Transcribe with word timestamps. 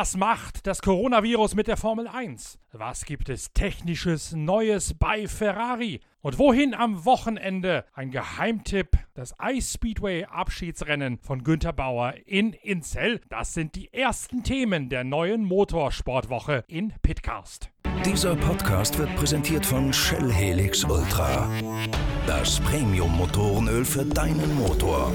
Was 0.00 0.16
macht 0.16 0.66
das 0.66 0.80
Coronavirus 0.80 1.54
mit 1.54 1.66
der 1.66 1.76
Formel 1.76 2.08
1? 2.08 2.58
Was 2.72 3.04
gibt 3.04 3.28
es 3.28 3.52
technisches 3.52 4.32
Neues 4.32 4.94
bei 4.94 5.28
Ferrari? 5.28 6.00
Und 6.22 6.38
wohin 6.38 6.72
am 6.72 7.04
Wochenende? 7.04 7.84
Ein 7.92 8.10
Geheimtipp, 8.10 8.96
das 9.12 9.34
Ice 9.44 9.74
Speedway 9.74 10.24
Abschiedsrennen 10.24 11.18
von 11.18 11.44
Günter 11.44 11.74
Bauer 11.74 12.14
in 12.24 12.54
Inzell. 12.54 13.20
Das 13.28 13.52
sind 13.52 13.74
die 13.74 13.92
ersten 13.92 14.42
Themen 14.42 14.88
der 14.88 15.04
neuen 15.04 15.44
Motorsportwoche 15.44 16.64
in 16.66 16.94
Pitcast. 17.02 17.70
Dieser 18.02 18.36
Podcast 18.36 18.96
wird 18.96 19.14
präsentiert 19.16 19.66
von 19.66 19.92
Shell 19.92 20.32
Helix 20.32 20.82
Ultra. 20.82 21.46
Das 22.26 22.58
Premium-Motorenöl 22.60 23.84
für 23.84 24.06
deinen 24.06 24.54
Motor. 24.56 25.12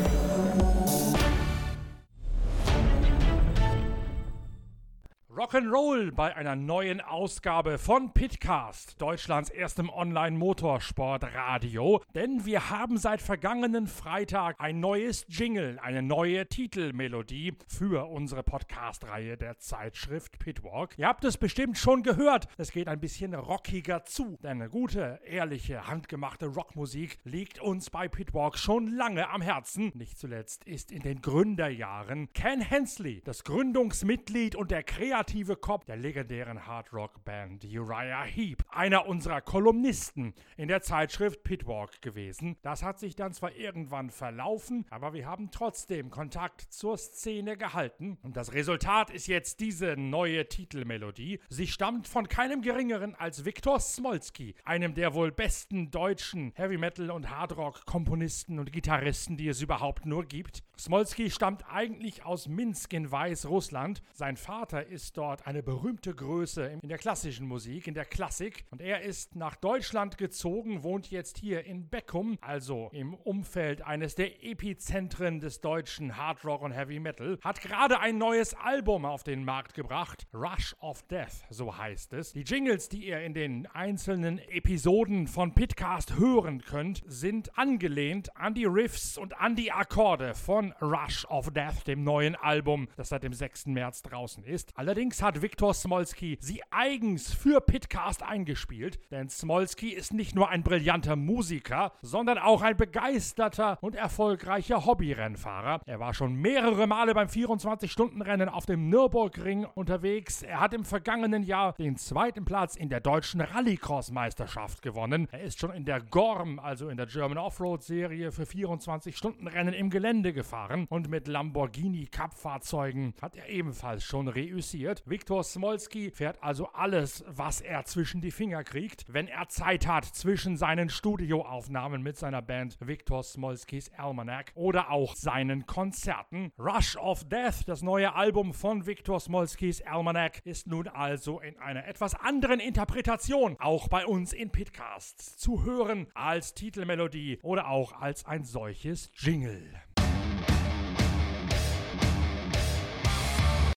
Rock'n'Roll 5.56 6.12
bei 6.12 6.36
einer 6.36 6.58
neuen 6.58 7.00
Ausgabe 7.00 7.78
von 7.78 8.12
Pitcast, 8.12 9.02
Deutschlands 9.02 9.50
erstem 9.50 9.90
Online-Motorsport-Radio. 9.90 12.04
Denn 12.14 12.46
wir 12.46 12.72
haben 12.72 12.98
seit 12.98 13.22
vergangenen 13.22 13.88
Freitag 13.88 14.60
ein 14.60 14.82
neues 14.82 15.26
Jingle, 15.30 15.80
eine 15.82 16.02
neue 16.02 16.46
Titelmelodie 16.48 17.54
für 17.70 18.10
unsere 18.10 18.44
Podcast-Reihe 18.44 19.38
der 19.38 19.58
Zeitschrift 19.58 20.40
Pitwalk. 20.40 20.96
Ihr 20.98 21.08
habt 21.08 21.24
es 21.24 21.38
bestimmt 21.38 21.78
schon 21.78 22.04
gehört, 22.04 22.50
es 22.58 22.74
geht 22.74 22.90
ein 22.90 23.00
bisschen 23.00 23.34
rockiger 23.34 24.04
zu. 24.04 24.38
Denn 24.44 24.62
eine 24.62 24.70
gute, 24.70 25.22
ehrliche, 25.26 25.88
handgemachte 25.88 26.48
Rockmusik 26.48 27.20
liegt 27.24 27.62
uns 27.62 27.90
bei 27.90 28.10
Pitwalk 28.10 28.58
schon 28.58 28.90
lange 28.90 29.30
am 29.30 29.42
Herzen. 29.42 29.94
Nicht 29.96 30.20
zuletzt 30.20 30.66
ist 30.66 30.92
in 30.92 31.04
den 31.04 31.22
Gründerjahren 31.22 32.34
Ken 32.34 32.60
Hensley, 32.60 33.22
das 33.24 33.46
Gründungsmitglied 33.46 34.58
und 34.58 34.72
der 34.72 34.84
kreative 34.84 35.45
kreative 35.46 35.56
Kopf 35.58 35.86
der 35.86 35.98
legendären 35.98 36.66
Hardrock-Band 36.66 37.66
Uriah 37.66 38.24
Heep, 38.24 38.64
einer 38.70 39.08
unserer 39.08 39.42
Kolumnisten 39.42 40.34
in 40.58 40.68
der 40.68 40.82
Zeitschrift 40.82 41.44
Pitwalk 41.44 42.02
gewesen. 42.02 42.58
Das 42.64 42.82
hat 42.82 43.00
sich 43.00 43.16
dann 43.16 43.34
zwar 43.34 43.56
irgendwann 43.56 44.10
verlaufen, 44.10 44.86
aber 44.90 45.14
wir 45.14 45.28
haben 45.28 45.52
trotzdem 45.52 46.10
Kontakt 46.10 46.62
zur 46.62 46.98
Szene 46.98 47.58
gehalten. 47.58 48.18
Und 48.24 48.38
das 48.38 48.54
Resultat 48.54 49.12
ist 49.12 49.28
jetzt 49.28 49.60
diese 49.60 49.96
neue 49.98 50.48
Titelmelodie. 50.48 51.40
Sie 51.50 51.68
stammt 51.68 52.08
von 52.08 52.28
keinem 52.28 52.62
geringeren 52.62 53.14
als 53.14 53.46
Viktor 53.46 53.80
Smolski, 53.80 54.56
einem 54.64 54.96
der 54.96 55.14
wohl 55.14 55.32
besten 55.32 55.92
deutschen 55.92 56.54
Heavy 56.56 56.78
Metal 56.78 57.12
und 57.12 57.30
Hardrock 57.30 57.86
Komponisten 57.86 58.58
und 58.58 58.72
Gitarristen, 58.72 59.38
die 59.38 59.50
es 59.50 59.62
überhaupt 59.62 60.08
nur 60.08 60.26
gibt. 60.26 60.64
Smolski 60.78 61.30
stammt 61.30 61.66
eigentlich 61.70 62.26
aus 62.26 62.48
Minsk 62.48 62.94
in 62.94 63.12
Weißrussland. 63.12 64.02
Sein 64.12 64.38
Vater 64.38 64.88
ist 64.88 65.18
dort 65.18 65.25
eine 65.34 65.64
berühmte 65.64 66.14
Größe 66.14 66.66
in 66.82 66.88
der 66.88 66.98
klassischen 66.98 67.48
Musik, 67.48 67.88
in 67.88 67.94
der 67.94 68.06
Klassik. 68.06 68.66
Und 68.70 68.82
er 68.82 69.02
ist 69.02 69.36
nach 69.36 69.56
Deutschland 69.56 70.18
gezogen, 70.18 70.84
wohnt 70.84 71.10
jetzt 71.12 71.38
hier 71.38 71.66
in 71.66 71.90
Beckum, 71.90 72.38
also 72.42 72.90
im 72.94 73.14
Umfeld 73.14 73.82
eines 73.82 74.16
der 74.16 74.44
Epizentren 74.44 75.40
des 75.40 75.62
deutschen 75.62 76.18
Hard 76.18 76.46
Rock 76.46 76.62
und 76.62 76.72
Heavy 76.72 77.00
Metal. 77.00 77.38
Hat 77.42 77.62
gerade 77.62 78.00
ein 78.00 78.18
neues 78.18 78.54
Album 78.54 79.06
auf 79.06 79.24
den 79.24 79.44
Markt 79.44 79.74
gebracht, 79.74 80.28
Rush 80.34 80.76
of 80.80 81.04
Death, 81.04 81.46
so 81.50 81.76
heißt 81.78 82.14
es. 82.14 82.34
Die 82.34 82.44
Jingles, 82.44 82.90
die 82.90 83.08
ihr 83.08 83.22
in 83.22 83.34
den 83.34 83.66
einzelnen 83.68 84.40
Episoden 84.50 85.28
von 85.28 85.54
Pitcast 85.54 86.18
hören 86.18 86.62
könnt, 86.62 87.04
sind 87.08 87.58
angelehnt 87.58 88.36
an 88.38 88.54
die 88.54 88.66
Riffs 88.66 89.18
und 89.18 89.38
an 89.40 89.56
die 89.56 89.72
Akkorde 89.72 90.36
von 90.36 90.74
Rush 90.82 91.26
of 91.26 91.52
Death, 91.52 91.88
dem 91.88 92.04
neuen 92.04 92.36
Album, 92.36 92.88
das 92.96 93.10
seit 93.10 93.24
dem 93.24 93.34
6. 93.34 93.68
März 93.68 94.02
draußen 94.04 94.44
ist. 94.44 94.78
Allerdings 94.78 95.15
Allerdings 95.16 95.22
hat 95.22 95.42
Viktor 95.42 95.74
Smolski 95.74 96.38
sie 96.42 96.62
eigens 96.72 97.34
für 97.34 97.62
Pitcast 97.62 98.22
eingespielt, 98.22 99.00
denn 99.12 99.30
Smolski 99.30 99.90
ist 99.90 100.14
nicht 100.14 100.36
nur 100.36 100.50
ein 100.50 100.62
brillanter 100.62 101.16
Musiker, 101.16 101.94
sondern 102.02 102.38
auch 102.38 102.62
ein 102.62 102.76
begeisterter 102.76 103.78
und 103.82 103.96
erfolgreicher 103.96 104.86
Hobbyrennfahrer. 104.86 105.82
Er 105.86 106.00
war 106.00 106.14
schon 106.14 106.36
mehrere 106.36 106.86
Male 106.88 107.14
beim 107.14 107.28
24-Stunden-Rennen 107.28 108.50
auf 108.50 108.66
dem 108.66 108.90
Nürburgring 108.90 109.66
unterwegs. 109.76 110.44
Er 110.44 110.60
hat 110.60 110.74
im 110.74 110.84
vergangenen 110.84 111.44
Jahr 111.44 111.74
den 111.74 111.96
zweiten 111.96 112.44
Platz 112.44 112.76
in 112.76 112.90
der 112.90 113.00
deutschen 113.00 113.40
Rallycross-Meisterschaft 113.40 114.82
gewonnen. 114.82 115.30
Er 115.32 115.42
ist 115.42 115.60
schon 115.60 115.72
in 115.72 115.86
der 115.86 116.02
Gorm, 116.02 116.60
also 116.60 116.90
in 116.90 116.98
der 116.98 117.06
German 117.06 117.38
Offroad-Serie 117.38 118.34
für 118.34 118.44
24-Stunden-Rennen 118.44 119.74
im 119.74 119.90
Gelände 119.90 120.34
gefahren 120.34 120.88
und 120.90 121.10
mit 121.10 121.28
Lamborghini 121.28 122.08
Cup-Fahrzeugen 122.08 123.14
hat 123.22 123.38
er 123.38 123.48
ebenfalls 123.48 124.04
schon 124.04 124.28
reüssiert. 124.28 125.05
Viktor 125.08 125.44
Smolski 125.44 126.10
fährt 126.10 126.42
also 126.42 126.70
alles, 126.74 127.24
was 127.28 127.62
er 127.62 127.86
zwischen 127.86 128.22
die 128.22 128.32
Finger 128.32 128.64
kriegt, 128.64 129.14
wenn 129.14 129.28
er 129.28 129.48
Zeit 129.50 129.86
hat 129.86 130.04
zwischen 130.04 130.58
seinen 130.58 130.90
Studioaufnahmen 130.90 132.02
mit 132.02 132.18
seiner 132.18 132.42
Band 132.42 132.76
Viktor 132.80 133.22
Smolskis 133.22 133.92
Almanac 133.96 134.52
oder 134.56 134.90
auch 134.90 135.14
seinen 135.16 135.68
Konzerten. 135.68 136.52
Rush 136.58 136.98
of 136.98 137.24
Death, 137.30 137.68
das 137.68 137.84
neue 137.84 138.16
Album 138.16 138.56
von 138.56 138.88
Viktor 138.88 139.20
Smolskis 139.20 139.84
Almanac, 139.84 140.42
ist 140.44 140.66
nun 140.66 140.88
also 140.88 141.40
in 141.40 141.56
einer 141.60 141.86
etwas 141.86 142.16
anderen 142.16 142.60
Interpretation 142.60 143.58
auch 143.60 143.88
bei 143.90 144.08
uns 144.08 144.34
in 144.34 144.52
Pitcasts 144.52 145.38
zu 145.38 145.64
hören 145.64 146.08
als 146.16 146.56
Titelmelodie 146.56 147.38
oder 147.44 147.68
auch 147.68 147.94
als 147.94 148.26
ein 148.26 148.44
solches 148.44 149.12
Jingle. 149.14 149.85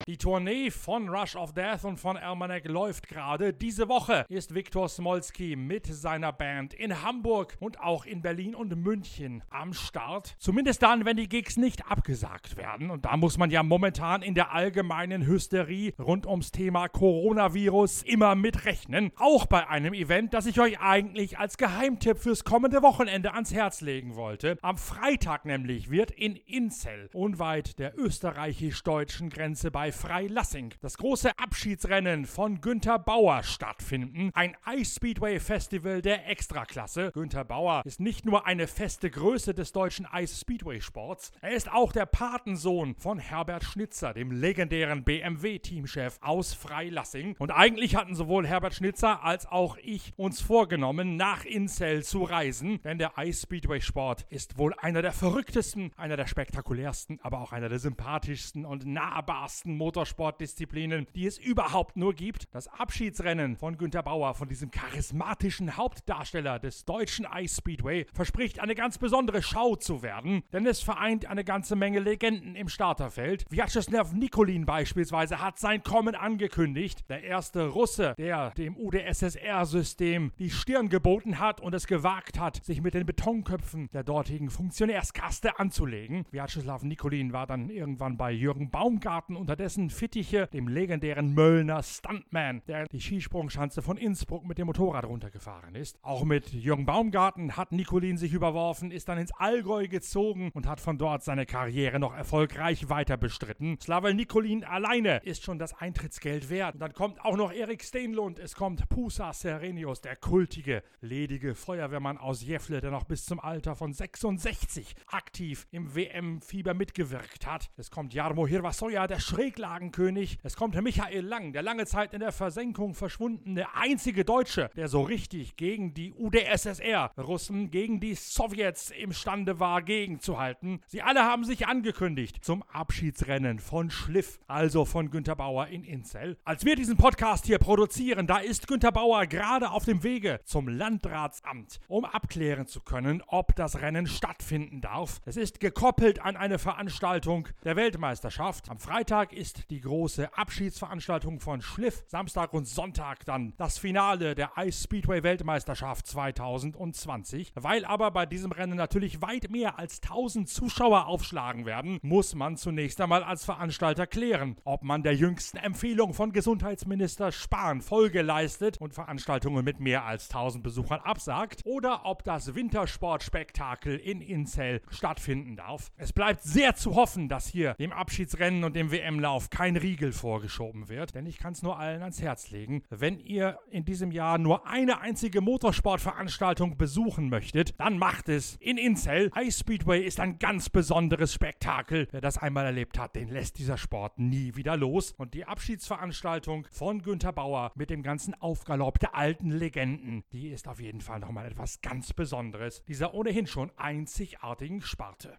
Die 0.09 0.17
Tournee 0.17 0.71
von 0.71 1.11
Rush 1.11 1.37
of 1.37 1.53
Death 1.53 1.85
und 1.85 2.01
von 2.01 2.17
Almanac 2.17 2.67
läuft 2.67 3.09
gerade. 3.09 3.53
Diese 3.53 3.91
Woche 3.91 4.25
ist 4.31 4.55
Viktor 4.55 4.89
Smolski 4.89 5.55
mit 5.55 5.85
seiner 5.85 6.33
Band 6.33 6.73
in 6.73 7.03
Hamburg 7.03 7.59
und 7.61 7.79
auch 7.81 8.07
in 8.07 8.23
Berlin 8.23 8.55
und 8.55 8.75
München 8.75 9.43
am 9.51 9.75
Start. 9.75 10.35
Zumindest 10.39 10.83
dann, 10.83 11.05
wenn 11.05 11.19
die 11.19 11.29
Gigs 11.29 11.59
nicht 11.59 11.91
abgesagt 11.91 12.57
werden. 12.57 12.91
Und 12.91 13.05
da 13.05 13.19
muss 13.19 13.37
man 13.37 13.51
ja 13.51 13.63
momentan 13.63 14.23
in 14.23 14.33
der 14.33 14.55
allgemeinen 14.55 15.27
Hysterie 15.27 15.93
rund 15.99 16.27
ums 16.27 16.53
Thema 16.53 16.89
Coronavirus 16.89 18.01
immer 18.05 18.35
mitrechnen. 18.35 19.13
Auch 19.17 19.45
bei 19.45 19.69
einem 19.69 19.93
Event, 19.93 20.33
das 20.33 20.47
ich 20.47 20.59
euch 20.59 20.81
eigentlich 20.81 21.39
als 21.39 21.59
Geheimtipp 21.59 22.17
fürs 22.17 22.45
kommende 22.45 22.81
Wochenende 22.81 23.35
ans 23.35 23.53
Herz 23.53 23.83
legen 23.83 24.17
wollte. 24.17 24.57
Am 24.63 24.79
Freitag 24.79 25.45
nämlich 25.45 25.91
wird 25.91 26.13
in 26.13 26.35
Inzell, 26.35 27.11
unweit 27.13 27.79
der 27.79 27.93
österreichisch-deutschen 27.99 29.29
Grenze 29.29 29.71
bei 29.71 29.93
Freilassing 29.99 30.75
das 30.81 30.97
große 30.97 31.37
Abschiedsrennen 31.39 32.25
von 32.25 32.61
Günther 32.61 33.01
Bauer 33.01 33.43
stattfinden. 33.43 34.31
Ein 34.33 34.57
Ice 34.71 34.95
Speedway 34.95 35.41
Festival 35.41 36.03
der 36.03 36.29
Extraklasse. 36.29 37.11
Günther 37.13 37.45
Bauer 37.45 37.83
ist 37.85 37.99
nicht 37.99 38.25
nur 38.25 38.47
eine 38.47 38.69
feste 38.69 39.11
Größe 39.11 39.55
des 39.55 39.73
deutschen 39.73 40.07
Ice 40.15 40.39
Speedway 40.41 40.81
Sports, 40.81 41.33
er 41.41 41.51
ist 41.51 41.73
auch 41.73 41.93
der 41.93 42.07
Patensohn 42.07 42.95
von 42.95 43.19
Herbert 43.19 43.65
Schnitzer, 43.65 44.15
dem 44.15 44.31
legendären 44.31 45.03
BMW-Teamchef 45.03 46.19
aus 46.21 46.55
Freilassing. 46.55 47.35
Und 47.41 47.51
eigentlich 47.51 47.97
hatten 47.97 48.15
sowohl 48.15 48.47
Herbert 48.47 48.75
Schnitzer 48.75 49.25
als 49.25 49.47
auch 49.47 49.77
ich 49.83 50.13
uns 50.17 50.41
vorgenommen, 50.41 51.17
nach 51.17 51.45
Incel 51.45 52.05
zu 52.05 52.23
reisen, 52.23 52.81
denn 52.83 52.99
der 52.99 53.15
Ice 53.19 53.43
Speedway 53.43 53.81
Sport 53.81 54.27
ist 54.31 54.59
wohl 54.59 54.75
einer 54.79 55.03
der 55.03 55.13
verrücktesten, 55.13 55.91
einer 55.97 56.17
der 56.17 56.29
spektakulärsten, 56.29 57.19
aber 57.23 57.41
auch 57.41 57.53
einer 57.53 57.69
der 57.69 57.81
sympathischsten 57.81 58.65
und 58.65 58.87
nahbarsten 58.87 59.77
Motorsportarten 59.77 59.88
Motorsportdisziplinen, 59.89 61.07
die 61.15 61.27
es 61.27 61.39
überhaupt 61.39 61.97
nur 61.97 62.13
gibt. 62.13 62.47
Das 62.53 62.69
Abschiedsrennen 62.69 63.57
von 63.57 63.79
Günter 63.79 64.03
Bauer, 64.03 64.35
von 64.35 64.47
diesem 64.47 64.71
charismatischen 64.71 65.79
Hauptdarsteller 65.79 66.59
des 66.59 66.85
deutschen 66.85 67.27
Ice 67.35 67.57
Speedway, 67.57 68.05
verspricht 68.13 68.61
eine 68.61 68.75
ganz 68.75 68.99
besondere 68.99 69.41
Schau 69.41 69.77
zu 69.77 70.03
werden, 70.03 70.43
denn 70.53 70.67
es 70.67 70.83
vereint 70.83 71.25
eine 71.25 71.43
ganze 71.43 71.75
Menge 71.75 72.01
Legenden 72.01 72.55
im 72.55 72.69
Starterfeld. 72.69 73.47
Vyacheslav 73.49 74.13
Nikolin 74.13 74.67
beispielsweise 74.67 75.41
hat 75.41 75.59
sein 75.59 75.83
Kommen 75.83 76.15
angekündigt. 76.15 77.09
Der 77.09 77.23
erste 77.23 77.69
Russe, 77.69 78.15
der 78.19 78.51
dem 78.51 78.77
UdSSR-System 78.77 80.33
die 80.39 80.51
Stirn 80.51 80.91
geboten 80.91 81.39
hat 81.39 81.63
und 81.63 81.75
es 81.75 81.87
gewagt 81.87 82.39
hat, 82.39 82.63
sich 82.63 82.83
mit 82.83 82.93
den 82.93 83.07
Betonköpfen 83.07 83.89
der 83.95 84.05
dortigen 84.05 84.51
Funktionärskaste 84.51 85.59
anzulegen. 85.59 86.27
Vyacheslav 86.31 86.83
Nikolin 86.83 87.33
war 87.33 87.47
dann 87.47 87.71
irgendwann 87.71 88.19
bei 88.19 88.33
Jürgen 88.33 88.71
Baumgarten 88.71 89.35
unterdessen 89.35 89.68
dessen 89.68 89.68
Fittiche, 89.69 90.49
dem 90.51 90.67
legendären 90.67 91.35
Möllner 91.35 91.83
Stuntman, 91.83 92.63
der 92.69 92.87
die 92.87 93.03
Skisprungschanze 93.03 93.83
von 93.83 93.99
Innsbruck 93.99 94.47
mit 94.47 94.57
dem 94.57 94.67
Motorrad 94.67 95.05
runtergefahren 95.05 95.75
ist. 95.75 95.99
Auch 96.03 96.25
mit 96.25 96.51
Jürgen 96.55 96.87
Baumgarten 96.87 97.55
hat 97.55 97.73
Nikolin 97.73 98.17
sich 98.17 98.33
überworfen, 98.33 98.91
ist 98.91 99.11
dann 99.11 99.19
ins 99.19 99.31
Allgäu 99.33 99.87
gezogen 99.87 100.51
und 100.55 100.67
hat 100.67 100.81
von 100.81 100.97
dort 100.97 101.23
seine 101.23 101.45
Karriere 101.45 101.99
noch 101.99 102.15
erfolgreich 102.15 102.89
weiter 102.89 103.19
bestritten. 103.19 103.79
Slavel 103.79 104.15
Nikolin 104.15 104.65
alleine 104.65 105.19
ist 105.19 105.45
schon 105.45 105.59
das 105.59 105.75
Eintrittsgeld 105.75 106.49
wert. 106.49 106.75
Und 106.75 106.81
dann 106.81 106.95
kommt 106.95 107.23
auch 107.23 107.37
noch 107.37 107.53
Erik 107.53 107.85
Steenlund, 107.85 108.39
es 108.39 108.55
kommt 108.55 108.89
Pusa 108.89 109.35
Serenius, 109.35 110.01
der 110.01 110.17
kultige, 110.17 110.83
ledige 111.03 111.55
Feuerwehrmann 111.55 112.17
aus 112.17 112.43
Jeffle, 112.43 112.81
der 112.81 112.91
noch 112.91 113.05
bis 113.05 113.27
zum 113.27 113.39
Alter 113.39 113.77
von 113.77 113.93
66 113.93 114.97
aktiv 115.09 115.67
im 115.73 115.95
WM-Fieber 115.95 116.73
mitgewirkt 116.73 117.47
hat. 117.47 117.69
Es 117.77 117.91
kommt 117.91 118.15
Jarmo 118.15 118.47
Hirvasoya, 118.47 119.07
der 119.07 119.21
Schrägler 119.21 119.58
Anlagenkönig. 119.59 120.39
Es 120.45 120.55
kommt 120.55 120.81
Michael 120.81 121.25
Lang, 121.25 121.53
der 121.53 121.63
lange 121.63 121.85
Zeit 121.85 122.15
in 122.15 122.21
der 122.21 122.31
Versenkung 122.31 122.95
verschwundene 122.95 123.75
einzige 123.75 124.25
Deutsche, 124.25 124.71
der 124.77 124.87
so 124.87 125.03
richtig 125.03 125.57
gegen 125.57 125.95
die 125.95 126.13
UdSSR, 126.13 127.11
Russen, 127.19 127.73
gegen 127.73 127.99
die 127.99 128.15
Sowjets 128.15 128.91
imstande 128.91 129.59
war, 129.59 129.83
gegenzuhalten. 129.83 130.81
Sie 130.87 131.03
alle 131.03 131.25
haben 131.25 131.45
sich 131.45 131.67
angekündigt 131.67 132.45
zum 132.45 132.63
Abschiedsrennen 132.73 133.59
von 133.59 133.91
Schliff, 133.91 134.39
also 134.47 134.85
von 134.85 135.11
Günter 135.11 135.35
Bauer 135.35 135.67
in 135.67 135.83
Inzell. 135.83 136.37
Als 136.45 136.65
wir 136.65 136.77
diesen 136.77 136.97
Podcast 136.97 137.45
hier 137.47 137.59
produzieren, 137.59 138.29
da 138.29 138.39
ist 138.39 138.69
Günter 138.69 138.93
Bauer 138.93 139.27
gerade 139.27 139.73
auf 139.73 139.85
dem 139.85 140.05
Wege 140.05 140.39
zum 140.45 140.69
Landratsamt, 140.69 141.81
um 141.89 142.05
abklären 142.05 142.69
zu 142.69 142.81
können, 142.81 143.25
ob 143.27 143.57
das 143.57 143.81
Rennen 143.81 144.07
stattfinden 144.07 144.81
darf. 144.81 145.21
Es 145.25 145.37
ist 145.37 145.59
gekoppelt 145.59 146.23
an 146.23 146.37
eine 146.37 146.61
Veranstaltung 146.61 147.49
der 147.65 147.75
Weltmeisterschaft. 147.75 148.71
Am 148.71 148.79
Freitag 148.79 149.33
ist 149.33 149.48
die 149.55 149.81
große 149.81 150.37
Abschiedsveranstaltung 150.37 151.41
von 151.41 151.63
Schliff, 151.63 152.05
Samstag 152.07 152.53
und 152.53 152.67
Sonntag 152.67 153.25
dann 153.25 153.55
das 153.57 153.79
Finale 153.79 154.35
der 154.35 154.53
Ice 154.57 154.85
Speedway 154.85 155.23
Weltmeisterschaft 155.23 156.07
2020. 156.07 157.53
Weil 157.55 157.85
aber 157.85 158.11
bei 158.11 158.27
diesem 158.27 158.53
Rennen 158.53 158.77
natürlich 158.77 159.23
weit 159.23 159.51
mehr 159.51 159.79
als 159.79 160.03
1000 160.03 160.49
Zuschauer 160.49 161.07
aufschlagen 161.07 161.67
werden, 161.67 161.99
muss 162.03 162.35
man 162.35 162.57
zunächst 162.57 163.01
einmal 163.01 163.23
als 163.23 163.45
Veranstalter 163.45 164.07
klären, 164.07 164.57
ob 164.65 164.83
man 164.83 165.03
der 165.03 165.15
jüngsten 165.15 165.59
Empfehlung 165.59 166.15
von 166.15 166.33
Gesundheitsminister 166.33 167.33
Spahn 167.33 167.81
Folge 167.81 168.23
leistet 168.23 168.79
und 168.79 168.95
Veranstaltungen 168.95 169.65
mit 169.65 169.81
mehr 169.81 170.05
als 170.05 170.29
1000 170.31 170.63
Besuchern 170.63 171.01
absagt 171.01 171.63
oder 171.65 172.05
ob 172.05 172.25
das 172.25 172.55
Wintersportspektakel 172.55 173.97
in 173.97 174.21
Inzell 174.21 174.83
stattfinden 174.91 175.57
darf. 175.57 175.91
Es 175.97 176.13
bleibt 176.13 176.43
sehr 176.43 176.75
zu 176.75 176.95
hoffen, 176.95 177.29
dass 177.29 177.47
hier 177.47 177.75
dem 177.75 177.93
Abschiedsrennen 177.93 178.65
und 178.65 178.75
dem 178.75 178.91
WM-Lauf 178.91 179.38
kein 179.51 179.77
Riegel 179.77 180.13
vorgeschoben 180.13 180.89
wird, 180.89 181.15
denn 181.15 181.27
ich 181.27 181.39
kann 181.39 181.53
es 181.53 181.63
nur 181.63 181.79
allen 181.79 182.03
ans 182.03 182.21
Herz 182.21 182.51
legen. 182.51 182.83
Wenn 182.91 183.19
ihr 183.21 183.59
in 183.71 183.85
diesem 183.85 184.11
Jahr 184.11 184.39
nur 184.39 184.67
eine 184.67 185.01
einzige 185.01 185.41
Motorsportveranstaltung 185.41 186.77
besuchen 186.77 187.29
möchtet, 187.29 187.79
dann 187.79 187.99
macht 187.99 188.29
es 188.29 188.57
in 188.61 188.77
Inzell. 188.77 189.31
Ice 189.37 189.61
Speedway 189.61 190.03
ist 190.03 190.21
ein 190.21 190.39
ganz 190.39 190.69
besonderes 190.69 191.33
Spektakel. 191.33 192.09
Wer 192.11 192.21
das 192.21 192.39
einmal 192.39 192.67
erlebt 192.67 192.99
hat, 192.99 193.15
den 193.15 193.29
lässt 193.29 193.59
dieser 193.59 193.79
Sport 193.79 194.19
nie 194.19 194.57
wieder 194.57 194.77
los. 194.77 195.13
Und 195.17 195.35
die 195.35 195.45
Abschiedsveranstaltung 195.45 196.67
von 196.71 197.03
Günter 197.03 197.33
Bauer 197.33 197.73
mit 197.75 197.91
dem 197.91 198.03
ganzen 198.03 198.35
Aufgalopp 198.35 198.99
der 198.99 199.15
alten 199.15 199.51
Legenden, 199.51 200.25
die 200.33 200.49
ist 200.49 200.69
auf 200.69 200.81
jeden 200.81 201.01
Fall 201.01 201.21
nochmal 201.21 201.47
etwas 201.47 201.81
ganz 201.81 202.13
Besonderes 202.13 202.83
dieser 202.85 203.15
ohnehin 203.15 203.47
schon 203.47 203.71
einzigartigen 203.77 204.81
Sparte. 204.81 205.39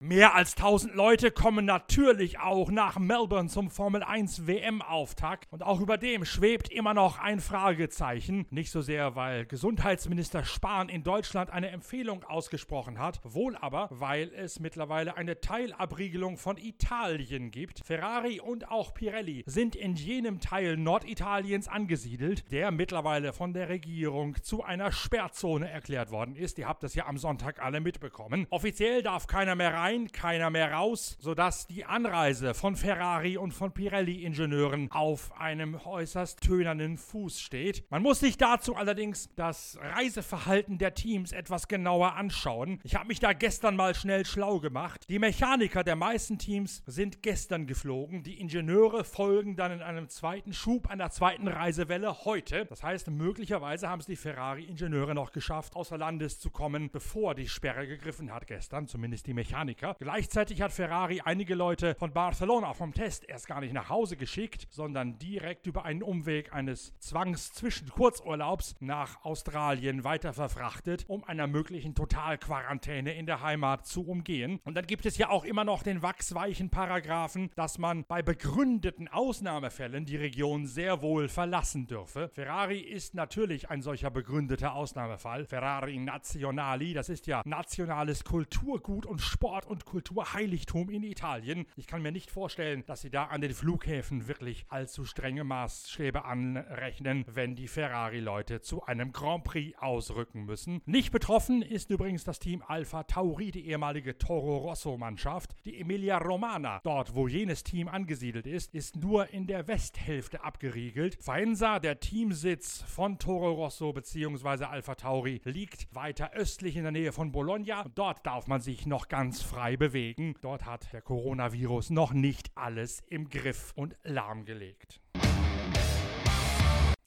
Mehr 0.00 0.34
als 0.34 0.56
1000 0.56 0.94
Leute 0.94 1.30
kommen 1.30 1.64
natürlich 1.64 2.38
auch 2.38 2.70
nach 2.70 2.98
Melbourne 2.98 3.48
zum 3.48 3.70
Formel 3.70 4.02
1 4.02 4.46
WM-Auftakt. 4.46 5.50
Und 5.50 5.62
auch 5.62 5.80
über 5.80 5.96
dem 5.96 6.26
schwebt 6.26 6.70
immer 6.70 6.92
noch 6.92 7.18
ein 7.18 7.40
Fragezeichen. 7.40 8.46
Nicht 8.50 8.70
so 8.70 8.82
sehr, 8.82 9.16
weil 9.16 9.46
Gesundheitsminister 9.46 10.44
Spahn 10.44 10.90
in 10.90 11.02
Deutschland 11.02 11.48
eine 11.48 11.70
Empfehlung 11.70 12.24
ausgesprochen 12.24 12.98
hat, 12.98 13.20
wohl 13.24 13.56
aber, 13.56 13.88
weil 13.90 14.30
es 14.34 14.60
mittlerweile 14.60 15.16
eine 15.16 15.40
Teilabriegelung 15.40 16.36
von 16.36 16.58
Italien 16.58 17.50
gibt. 17.50 17.80
Ferrari 17.84 18.38
und 18.40 18.70
auch 18.70 18.92
Pirelli 18.92 19.44
sind 19.46 19.74
in 19.76 19.94
jenem 19.94 20.40
Teil 20.40 20.76
Norditaliens 20.76 21.68
angesiedelt, 21.68 22.52
der 22.52 22.70
mittlerweile 22.70 23.32
von 23.32 23.54
der 23.54 23.70
Regierung 23.70 24.36
zu 24.42 24.62
einer 24.62 24.92
Sperrzone 24.92 25.70
erklärt 25.70 26.10
worden 26.10 26.36
ist. 26.36 26.58
Ihr 26.58 26.68
habt 26.68 26.82
das 26.82 26.94
ja 26.94 27.06
am 27.06 27.16
Sonntag 27.16 27.62
alle 27.62 27.80
mitbekommen. 27.80 28.46
Offiziell 28.50 29.02
darf 29.02 29.26
keiner 29.26 29.54
mehr 29.54 29.72
rein 29.72 29.85
rein, 29.86 30.10
keiner 30.10 30.50
mehr 30.50 30.72
raus, 30.72 31.16
sodass 31.20 31.68
die 31.68 31.84
Anreise 31.84 32.54
von 32.54 32.74
Ferrari 32.74 33.36
und 33.36 33.52
von 33.52 33.70
Pirelli-Ingenieuren 33.72 34.90
auf 34.90 35.38
einem 35.40 35.76
äußerst 35.76 36.40
tönernen 36.40 36.98
Fuß 36.98 37.40
steht. 37.40 37.88
Man 37.88 38.02
muss 38.02 38.18
sich 38.18 38.36
dazu 38.36 38.74
allerdings 38.74 39.30
das 39.36 39.78
Reiseverhalten 39.80 40.78
der 40.78 40.94
Teams 40.94 41.30
etwas 41.30 41.68
genauer 41.68 42.14
anschauen. 42.14 42.80
Ich 42.82 42.96
habe 42.96 43.06
mich 43.06 43.20
da 43.20 43.32
gestern 43.32 43.76
mal 43.76 43.94
schnell 43.94 44.26
schlau 44.26 44.58
gemacht. 44.58 45.04
Die 45.08 45.20
Mechaniker 45.20 45.84
der 45.84 45.94
meisten 45.94 46.36
Teams 46.36 46.82
sind 46.86 47.22
gestern 47.22 47.68
geflogen. 47.68 48.24
Die 48.24 48.40
Ingenieure 48.40 49.04
folgen 49.04 49.54
dann 49.54 49.70
in 49.70 49.82
einem 49.82 50.08
zweiten 50.08 50.52
Schub 50.52 50.88
einer 50.88 51.10
zweiten 51.10 51.46
Reisewelle 51.46 52.24
heute. 52.24 52.66
Das 52.66 52.82
heißt, 52.82 53.08
möglicherweise 53.10 53.88
haben 53.88 54.00
es 54.00 54.06
die 54.06 54.16
Ferrari-Ingenieure 54.16 55.14
noch 55.14 55.30
geschafft, 55.30 55.76
außer 55.76 55.96
Landes 55.96 56.40
zu 56.40 56.50
kommen, 56.50 56.90
bevor 56.90 57.36
die 57.36 57.48
Sperre 57.48 57.86
gegriffen 57.86 58.34
hat 58.34 58.48
gestern, 58.48 58.88
zumindest 58.88 59.28
die 59.28 59.34
Mechaniker. 59.34 59.75
Amerika. 59.76 59.96
Gleichzeitig 59.98 60.62
hat 60.62 60.72
Ferrari 60.72 61.20
einige 61.24 61.54
Leute 61.54 61.94
von 61.94 62.12
Barcelona 62.12 62.72
vom 62.72 62.92
Test 62.92 63.24
erst 63.28 63.46
gar 63.46 63.60
nicht 63.60 63.72
nach 63.72 63.88
Hause 63.88 64.16
geschickt, 64.16 64.66
sondern 64.70 65.18
direkt 65.18 65.66
über 65.66 65.84
einen 65.84 66.02
Umweg 66.02 66.52
eines 66.52 66.98
Zwangs-Zwischen-Kurzurlaubs 66.98 68.76
nach 68.80 69.24
Australien 69.24 70.04
weiter 70.04 70.32
verfrachtet, 70.32 71.04
um 71.08 71.24
einer 71.24 71.46
möglichen 71.46 71.94
Totalquarantäne 71.94 73.14
in 73.14 73.26
der 73.26 73.42
Heimat 73.42 73.86
zu 73.86 74.06
umgehen. 74.06 74.60
Und 74.64 74.74
dann 74.76 74.86
gibt 74.86 75.06
es 75.06 75.18
ja 75.18 75.28
auch 75.30 75.44
immer 75.44 75.64
noch 75.64 75.82
den 75.82 76.02
wachsweichen 76.02 76.70
Paragraphen, 76.70 77.50
dass 77.54 77.78
man 77.78 78.04
bei 78.04 78.22
begründeten 78.22 79.08
Ausnahmefällen 79.08 80.04
die 80.04 80.16
Region 80.16 80.66
sehr 80.66 81.02
wohl 81.02 81.28
verlassen 81.28 81.86
dürfe. 81.86 82.30
Ferrari 82.34 82.80
ist 82.80 83.14
natürlich 83.14 83.70
ein 83.70 83.82
solcher 83.82 84.10
begründeter 84.10 84.74
Ausnahmefall. 84.74 85.44
Ferrari 85.44 85.98
Nazionali, 85.98 86.94
das 86.94 87.08
ist 87.08 87.26
ja 87.26 87.42
nationales 87.44 88.24
Kulturgut 88.24 89.06
und 89.06 89.20
Sport 89.20 89.65
und 89.66 89.84
Kulturheiligtum 89.84 90.88
in 90.90 91.02
Italien. 91.02 91.66
Ich 91.76 91.86
kann 91.86 92.02
mir 92.02 92.12
nicht 92.12 92.30
vorstellen, 92.30 92.84
dass 92.86 93.02
sie 93.02 93.10
da 93.10 93.24
an 93.24 93.40
den 93.40 93.52
Flughäfen 93.52 94.28
wirklich 94.28 94.64
allzu 94.68 95.04
strenge 95.04 95.44
Maßstäbe 95.44 96.24
anrechnen, 96.24 97.24
wenn 97.28 97.56
die 97.56 97.68
Ferrari-Leute 97.68 98.60
zu 98.60 98.84
einem 98.84 99.12
Grand 99.12 99.44
Prix 99.44 99.76
ausrücken 99.78 100.44
müssen. 100.44 100.80
Nicht 100.86 101.12
betroffen 101.12 101.62
ist 101.62 101.90
übrigens 101.90 102.24
das 102.24 102.38
Team 102.38 102.62
Alpha 102.66 103.02
Tauri, 103.02 103.50
die 103.50 103.66
ehemalige 103.66 104.18
Toro 104.18 104.58
Rosso-Mannschaft. 104.58 105.54
Die 105.64 105.80
Emilia 105.80 106.18
Romana, 106.18 106.80
dort 106.84 107.14
wo 107.14 107.28
jenes 107.28 107.64
Team 107.64 107.88
angesiedelt 107.88 108.46
ist, 108.46 108.74
ist 108.74 108.96
nur 108.96 109.30
in 109.30 109.46
der 109.46 109.66
Westhälfte 109.68 110.44
abgeriegelt. 110.44 111.18
Faenza, 111.20 111.80
der 111.80 112.00
Teamsitz 112.00 112.82
von 112.82 113.18
Toro 113.18 113.52
Rosso 113.52 113.92
bzw. 113.92 114.64
Alpha 114.64 114.94
Tauri, 114.94 115.40
liegt 115.44 115.94
weiter 115.94 116.32
östlich 116.32 116.76
in 116.76 116.82
der 116.82 116.92
Nähe 116.92 117.12
von 117.12 117.32
Bologna. 117.32 117.84
Dort 117.94 118.24
darf 118.26 118.46
man 118.46 118.60
sich 118.60 118.86
noch 118.86 119.08
ganz 119.08 119.42
frei 119.42 119.55
frei 119.56 119.78
bewegen. 119.78 120.34
Dort 120.42 120.66
hat 120.66 120.92
der 120.92 121.00
Coronavirus 121.00 121.88
noch 121.88 122.12
nicht 122.12 122.50
alles 122.56 123.02
im 123.06 123.30
Griff 123.30 123.72
und 123.74 123.96
lahmgelegt. 124.04 125.00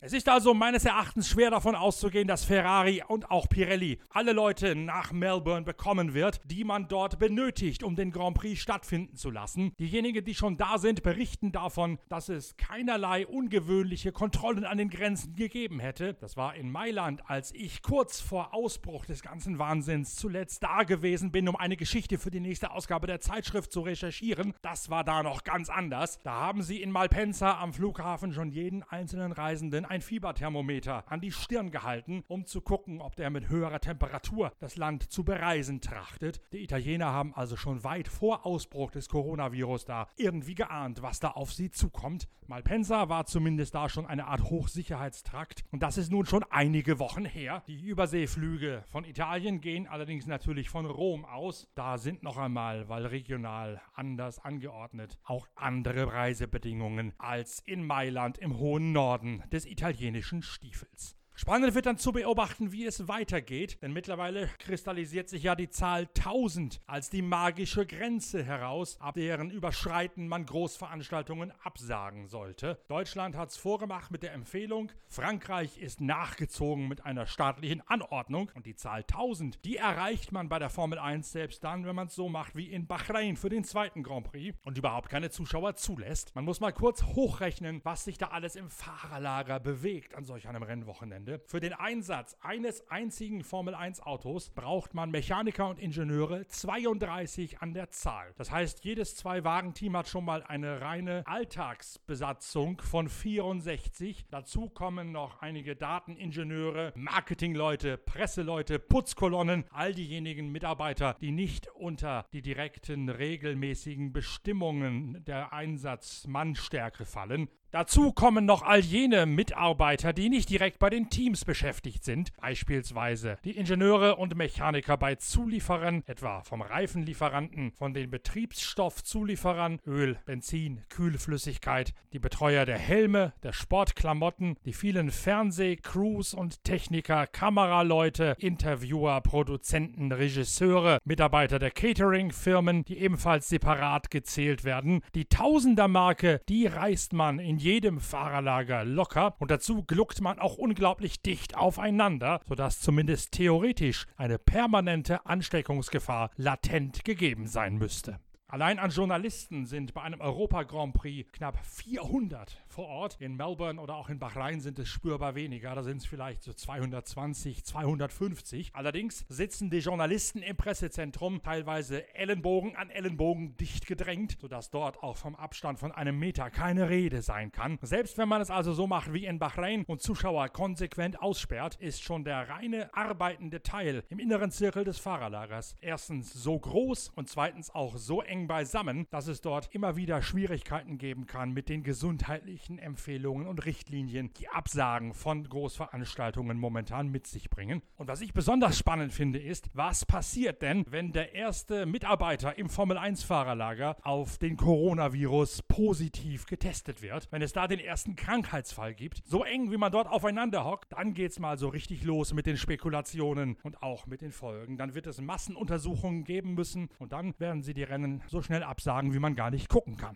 Es 0.01 0.13
ist 0.13 0.29
also 0.29 0.53
meines 0.53 0.86
Erachtens 0.86 1.27
schwer 1.27 1.51
davon 1.51 1.75
auszugehen, 1.75 2.25
dass 2.25 2.46
Ferrari 2.46 3.03
und 3.06 3.29
auch 3.29 3.50
Pirelli 3.50 4.00
alle 4.10 4.32
Leute 4.32 4.74
nach 4.74 5.12
Melbourne 5.12 5.65
bekommen 5.65 6.13
wird, 6.13 6.39
die 6.46 6.63
man 6.63 6.88
dort 6.88 7.20
benötigt, 7.20 7.84
um 7.84 7.98
den 7.98 8.12
Grand 8.12 8.38
Prix 8.38 8.62
stattfinden 8.62 9.18
zu 9.18 9.29
lassen. 9.29 9.74
Diejenigen, 9.77 10.24
die 10.24 10.36
schon 10.36 10.56
da 10.56 10.77
sind, 10.77 11.03
berichten 11.03 11.51
davon, 11.51 12.00
dass 12.08 12.29
es 12.29 12.56
keinerlei 12.56 13.27
ungewöhnliche 13.27 14.13
Kontrollen 14.13 14.63
an 14.63 14.77
den 14.77 14.89
Grenzen 14.89 15.36
gegeben 15.36 15.82
hätte. 15.82 16.13
Das 16.13 16.38
war 16.38 16.56
in 16.56 16.72
Mailand, 16.72 17.29
als 17.29 17.53
ich 17.53 17.82
kurz 17.82 18.22
vor 18.22 18.53
Ausbruch 18.53 19.06
des 19.06 19.22
ganzen 19.22 19.60
Wahnsinns 19.60 20.15
zuletzt 20.15 20.63
da 20.63 20.84
gewesen 20.84 21.34
bin, 21.34 21.50
um 21.50 21.58
eine 21.58 21.75
Geschichte 21.75 22.18
für 22.18 22.32
die 22.32 22.39
nächste 22.39 22.72
Ausgabe 22.72 23.06
der 23.06 23.20
Zeitschrift 23.20 23.74
zu 23.74 23.82
recherchieren. 23.82 24.53
Das 24.62 24.89
war 24.89 25.03
da 25.03 25.24
noch 25.24 25.44
ganz 25.44 25.70
anders. 25.70 26.22
Da 26.24 26.32
haben 26.32 26.62
sie 26.63 26.82
in 26.82 26.89
Malpensa 26.89 27.60
am 27.60 27.74
Flughafen 27.74 28.32
schon 28.32 28.50
jeden 28.50 28.84
einzelnen 28.84 29.34
Reisenden 29.34 29.88
ein 29.89 30.01
Fieberthermometer 30.01 31.03
an 31.08 31.19
die 31.19 31.31
Stirn 31.31 31.72
gehalten, 31.72 32.24
um 32.27 32.46
zu 32.46 32.62
gucken, 32.62 33.01
ob 33.01 33.15
der 33.15 33.31
mit 33.31 33.50
höherer 33.50 33.79
Temperatur 33.79 34.51
das 34.60 34.77
Land 34.77 35.12
zu 35.12 35.24
bereisen 35.24 35.81
trachtet. 35.81 36.41
Die 36.53 36.63
Italiener 36.63 37.08
haben 37.08 37.34
also 37.34 37.58
schon 37.58 37.84
weit 37.84 38.08
vor 38.08 38.46
Ausbruch 38.46 38.91
des 38.91 39.10
Coronavirus 39.10 39.86
da 39.86 40.08
irgendwie 40.15 40.55
geahnt, 40.55 41.01
was 41.01 41.19
da 41.19 41.31
auf 41.31 41.53
sie 41.53 41.72
zukommt. 41.72 42.27
Malpensa 42.46 43.10
war 43.10 43.25
zumindest 43.25 43.75
da 43.75 43.89
schon 43.89 44.05
eine 44.05 44.25
Art 44.25 44.43
Hochsicherheitstrakt 44.43 45.63
und 45.72 45.84
das 45.84 45.98
ist 45.98 46.12
nun 46.12 46.25
schon 46.25 46.43
einige 46.50 47.00
Wochen 47.00 47.25
her. 47.25 47.63
Die 47.67 47.81
Überseeflüge 47.81 48.84
von 48.91 49.05
Italien 49.05 49.62
gehen 49.62 49.88
allerdings 49.88 50.25
natürlich 50.27 50.69
von 50.69 50.86
Rom 50.86 51.25
aus. 51.25 51.67
Da 51.75 51.98
sind 51.98 52.24
noch 52.24 52.38
einmal, 52.38 52.89
weil 52.89 53.05
regional 53.05 53.81
anders 53.93 54.39
angeordnet, 54.39 55.17
auch 55.24 55.48
andere 55.55 56.12
Reisebedingungen 56.12 57.13
als 57.17 57.62
in 57.65 57.86
Mailand 57.86 58.38
im 58.38 58.58
hohen 58.58 58.91
Norden 58.91 59.43
des 59.51 59.65
italienischen 59.65 59.78
italienischen 59.79 60.43
Stiefels. 60.43 61.15
Spannend 61.39 61.74
wird 61.74 61.86
dann 61.86 61.98
zu 61.98 62.12
beobachten, 62.12 62.74
wie 62.74 62.86
es 62.86 63.08
weitergeht, 63.08 63.81
denn 63.81 63.93
mittlerweile 63.93 64.50
kristallisiert 64.60 65.29
sich 65.29 65.43
ja 65.43 65.55
die 65.55 65.69
Zahl 65.69 66.10
1000 66.17 66.81
als 66.86 67.10
die 67.10 67.22
magische 67.22 67.86
Grenze 67.86 68.43
heraus, 68.43 69.00
ab 69.00 69.15
deren 69.15 69.50
Überschreiten 69.50 70.27
man 70.27 70.46
Großveranstaltungen 70.46 71.53
absagen 71.63 72.27
sollte. 72.27 72.77
Deutschland 72.89 73.38
hat 73.38 73.51
es 73.51 73.55
vorgemacht 73.55 74.12
mit 74.12 74.22
der 74.22 74.34
Empfehlung, 74.34 74.91
Frankreich 75.08 75.77
ist 75.77 76.01
nachgezogen 76.01 76.89
mit 76.89 77.05
einer 77.05 77.25
staatlichen 77.25 77.88
Anordnung 77.88 78.51
und 78.53 78.65
die 78.65 78.75
Zahl 78.75 79.05
1000, 79.10 79.63
die 79.63 79.77
erreicht 79.77 80.34
man 80.34 80.50
bei 80.50 80.60
der 80.60 80.69
Formel 80.69 81.00
1 81.00 81.31
selbst 81.31 81.63
dann, 81.63 81.86
wenn 81.86 81.96
man 81.96 82.08
es 82.08 82.15
so 82.15 82.27
macht 82.27 82.58
wie 82.58 82.69
in 82.69 82.86
Bahrain 82.86 83.38
für 83.38 83.48
den 83.48 83.63
zweiten 83.63 84.03
Grand 84.03 84.29
Prix 84.29 84.58
und 84.65 84.77
überhaupt 84.77 85.08
keine 85.08 85.29
Zuschauer 85.29 85.75
zulässt. 85.75 86.36
Man 86.36 86.43
muss 86.43 86.60
mal 86.60 86.74
kurz 86.74 87.01
hochrechnen, 87.01 87.79
was 87.86 88.03
sich 88.03 88.17
da 88.17 88.27
alles 88.27 88.58
im 88.58 88.69
Fahrerlager 88.69 89.62
bewegt 89.62 90.15
an 90.15 90.25
solch 90.25 90.50
einem 90.50 90.63
Rennwochenende. 90.63 91.28
Ende. 91.29 91.41
Für 91.45 91.59
den 91.59 91.74
Einsatz 91.74 92.36
eines 92.41 92.89
einzigen 92.89 93.43
Formel 93.43 93.75
1 93.75 94.01
Autos 94.01 94.50
braucht 94.50 94.93
man 94.93 95.12
Mechaniker 95.12 95.69
und 95.69 95.79
Ingenieure 95.79 96.48
32 96.48 97.62
an 97.62 97.74
der 97.74 97.91
Zahl. 97.91 98.33
Das 98.38 98.51
heißt, 98.51 98.83
jedes 98.83 99.15
Zwei-Wagen-Team 99.15 99.95
hat 99.95 100.07
schon 100.07 100.25
mal 100.25 100.43
eine 100.43 100.81
reine 100.81 101.24
Alltagsbesatzung 101.25 102.81
von 102.81 103.09
64. 103.09 104.25
Dazu 104.29 104.69
kommen 104.69 105.12
noch 105.12 105.41
einige 105.41 105.75
Dateningenieure, 105.75 106.93
Marketingleute, 106.95 107.98
Presseleute, 107.98 108.79
Putzkolonnen, 108.79 109.65
all 109.71 109.93
diejenigen 109.93 110.51
Mitarbeiter, 110.51 111.15
die 111.21 111.31
nicht 111.31 111.67
unter 111.75 112.25
die 112.33 112.41
direkten 112.41 113.09
regelmäßigen 113.09 114.12
Bestimmungen 114.13 115.24
der 115.25 115.53
Einsatzmannstärke 115.53 117.05
fallen. 117.05 117.50
Dazu 117.71 118.11
kommen 118.13 118.45
noch 118.45 118.63
all 118.63 118.79
jene 118.79 119.27
Mitarbeiter, 119.27 120.11
die 120.11 120.29
nicht 120.29 120.49
direkt 120.49 120.79
bei 120.79 120.89
den 120.89 121.11
Teams 121.11 121.45
beschäftigt 121.45 122.03
sind, 122.03 122.35
beispielsweise 122.41 123.38
die 123.45 123.55
Ingenieure 123.55 124.15
und 124.15 124.35
Mechaniker 124.35 124.97
bei 124.97 125.13
Zulieferern, 125.13 126.01
etwa 126.07 126.41
vom 126.41 126.63
Reifenlieferanten, 126.63 127.73
von 127.73 127.93
den 127.93 128.09
Betriebsstoffzulieferern, 128.09 129.81
Öl, 129.85 130.17
Benzin, 130.25 130.81
Kühlflüssigkeit, 130.89 131.93
die 132.11 132.17
Betreuer 132.17 132.65
der 132.65 132.79
Helme, 132.79 133.33
der 133.43 133.53
Sportklamotten, 133.53 134.57
die 134.65 134.73
vielen 134.73 135.11
Fernseh-, 135.11 135.75
Crews 135.75 136.33
und 136.33 136.63
Techniker, 136.63 137.27
Kameraleute, 137.27 138.35
Interviewer, 138.39 139.21
Produzenten, 139.21 140.11
Regisseure, 140.11 140.97
Mitarbeiter 141.03 141.59
der 141.59 141.69
Catering-Firmen, 141.69 142.83
die 142.85 142.97
ebenfalls 142.97 143.47
separat 143.47 144.09
gezählt 144.09 144.63
werden. 144.63 145.03
Die 145.13 145.25
Tausendermarke, 145.25 146.41
die 146.49 146.65
reißt 146.65 147.13
man 147.13 147.38
in 147.38 147.58
jedem 147.59 147.99
Fahrerlager 147.99 148.85
locker 148.85 149.35
und 149.39 149.51
dazu 149.51 149.83
gluckt 149.83 150.21
man 150.21 150.39
auch 150.39 150.57
unglaublich 150.57 151.21
dicht 151.21 151.55
aufeinander, 151.55 152.39
sodass 152.47 152.79
zumindest 152.79 153.33
theoretisch 153.33 154.05
eine 154.17 154.39
permanente 154.39 155.25
Ansteckungsgefahr 155.25 156.31
latent 156.35 157.03
gegeben 157.05 157.47
sein 157.47 157.77
müsste. 157.77 158.19
Allein 158.51 158.79
an 158.79 158.89
Journalisten 158.89 159.68
sind 159.68 159.94
bei 159.94 160.01
einem 160.01 160.22
Europa 160.22 160.63
Grand 160.63 160.96
Prix 160.96 161.32
knapp 161.34 161.63
400 161.63 162.58
vor 162.68 162.88
Ort. 162.88 163.18
In 163.20 163.36
Melbourne 163.36 163.79
oder 163.79 163.94
auch 163.94 164.10
in 164.10 164.18
Bahrain 164.18 164.60
sind 164.60 164.79
es 164.79 164.89
spürbar 164.89 165.36
weniger. 165.36 165.75
Da 165.75 165.84
sind 165.84 165.98
es 165.98 166.08
vielleicht 166.08 166.41
so 166.41 166.51
220, 166.51 167.63
250. 167.63 168.72
Allerdings 168.74 169.24
sitzen 169.29 169.70
die 169.70 169.77
Journalisten 169.77 170.41
im 170.41 170.58
Pressezentrum 170.58 171.44
teilweise 171.44 172.12
Ellenbogen 172.15 172.75
an 172.75 172.89
Ellenbogen 172.89 173.56
dicht 173.58 173.86
gedrängt, 173.86 174.38
sodass 174.41 174.72
dort 174.72 175.03
auch 175.03 175.18
vom 175.18 175.36
Abstand 175.36 175.77
von 175.77 175.91
einem 175.91 176.18
Meter 176.18 176.50
keine 176.50 176.89
Rede 176.89 177.22
sein 177.22 177.51
kann. 177.51 177.77
Selbst 177.84 178.18
wenn 178.18 178.29
man 178.29 178.41
es 178.41 178.50
also 178.50 178.74
so 178.74 178.88
macht 178.88 179.13
wie 179.13 179.27
in 179.27 179.38
Bahrain 179.38 179.84
und 179.86 180.01
Zuschauer 180.01 180.50
konsequent 180.50 181.22
aussperrt, 181.22 181.75
ist 181.75 182.01
schon 182.01 182.24
der 182.24 182.50
reine 182.50 182.91
arbeitende 182.96 183.62
Teil 183.62 184.03
im 184.10 184.18
inneren 184.18 184.50
Zirkel 184.50 184.86
des 184.86 184.98
Fahrerlagers 184.98 185.75
erstens 185.82 186.34
so 186.34 186.58
groß 186.58 187.10
und 187.10 187.29
zweitens 187.29 187.70
auch 187.75 187.96
so 187.96 188.24
eng 188.24 188.38
eng 188.39 188.48
beisammen, 188.48 189.05
dass 189.10 189.27
es 189.27 189.41
dort 189.41 189.69
immer 189.74 189.98
wieder 189.98 190.22
Schwierigkeiten 190.22 190.98
geben 190.98 191.25
kann 191.25 191.51
mit 191.51 191.67
den 191.67 191.84
gesundheitlichen 191.84 192.79
Empfehlungen 192.79 193.48
und 193.48 193.65
Richtlinien, 193.65 194.31
die 194.36 194.48
Absagen 194.48 195.13
von 195.13 195.43
Großveranstaltungen 195.43 196.58
momentan 196.58 197.10
mit 197.10 197.27
sich 197.27 197.50
bringen. 197.50 197.81
Und 197.98 198.08
was 198.08 198.22
ich 198.22 198.34
besonders 198.34 198.77
spannend 198.77 199.12
finde, 199.12 199.39
ist, 199.39 199.69
was 199.74 200.05
passiert 200.05 200.62
denn, 200.62 200.86
wenn 200.89 201.12
der 201.12 201.36
erste 201.36 201.86
Mitarbeiter 201.86 202.58
im 202.58 202.69
Formel 202.69 202.98
1 202.98 203.24
Fahrerlager 203.24 203.98
auf 204.03 204.38
den 204.38 204.55
Coronavirus 204.55 205.63
positiv 205.63 206.46
getestet 206.46 207.01
wird? 207.01 207.27
Wenn 207.31 207.41
es 207.41 207.51
da 207.51 207.67
den 207.67 207.79
ersten 207.79 208.15
Krankheitsfall 208.15 208.93
gibt, 208.93 209.22
so 209.25 209.43
eng 209.43 209.69
wie 209.72 209.77
man 209.77 209.91
dort 209.91 210.08
aufeinander 210.08 210.63
hockt, 210.63 210.93
dann 210.93 211.13
geht 211.13 211.31
es 211.31 211.39
mal 211.39 211.58
so 211.58 211.67
richtig 211.67 212.03
los 212.05 212.34
mit 212.34 212.46
den 212.46 212.58
Spekulationen 212.58 213.58
und 213.63 213.84
auch 213.84 214.08
mit 214.08 214.22
den 214.22 214.31
Folgen. 214.31 214.77
Dann 214.77 214.96
wird 214.96 215.08
es 215.08 215.19
Massenuntersuchungen 215.19 216.24
geben 216.24 216.53
müssen 216.53 216.89
und 217.00 217.12
dann 217.12 217.34
werden 217.38 217.63
sie 217.63 217.74
die 217.74 217.84
Rennen 217.84 218.24
so 218.29 218.41
schnell 218.41 218.63
absagen, 218.63 219.13
wie 219.13 219.19
man 219.19 219.36
gar 219.36 219.51
nicht 219.51 219.69
gucken 219.69 219.98
kann. 219.98 220.15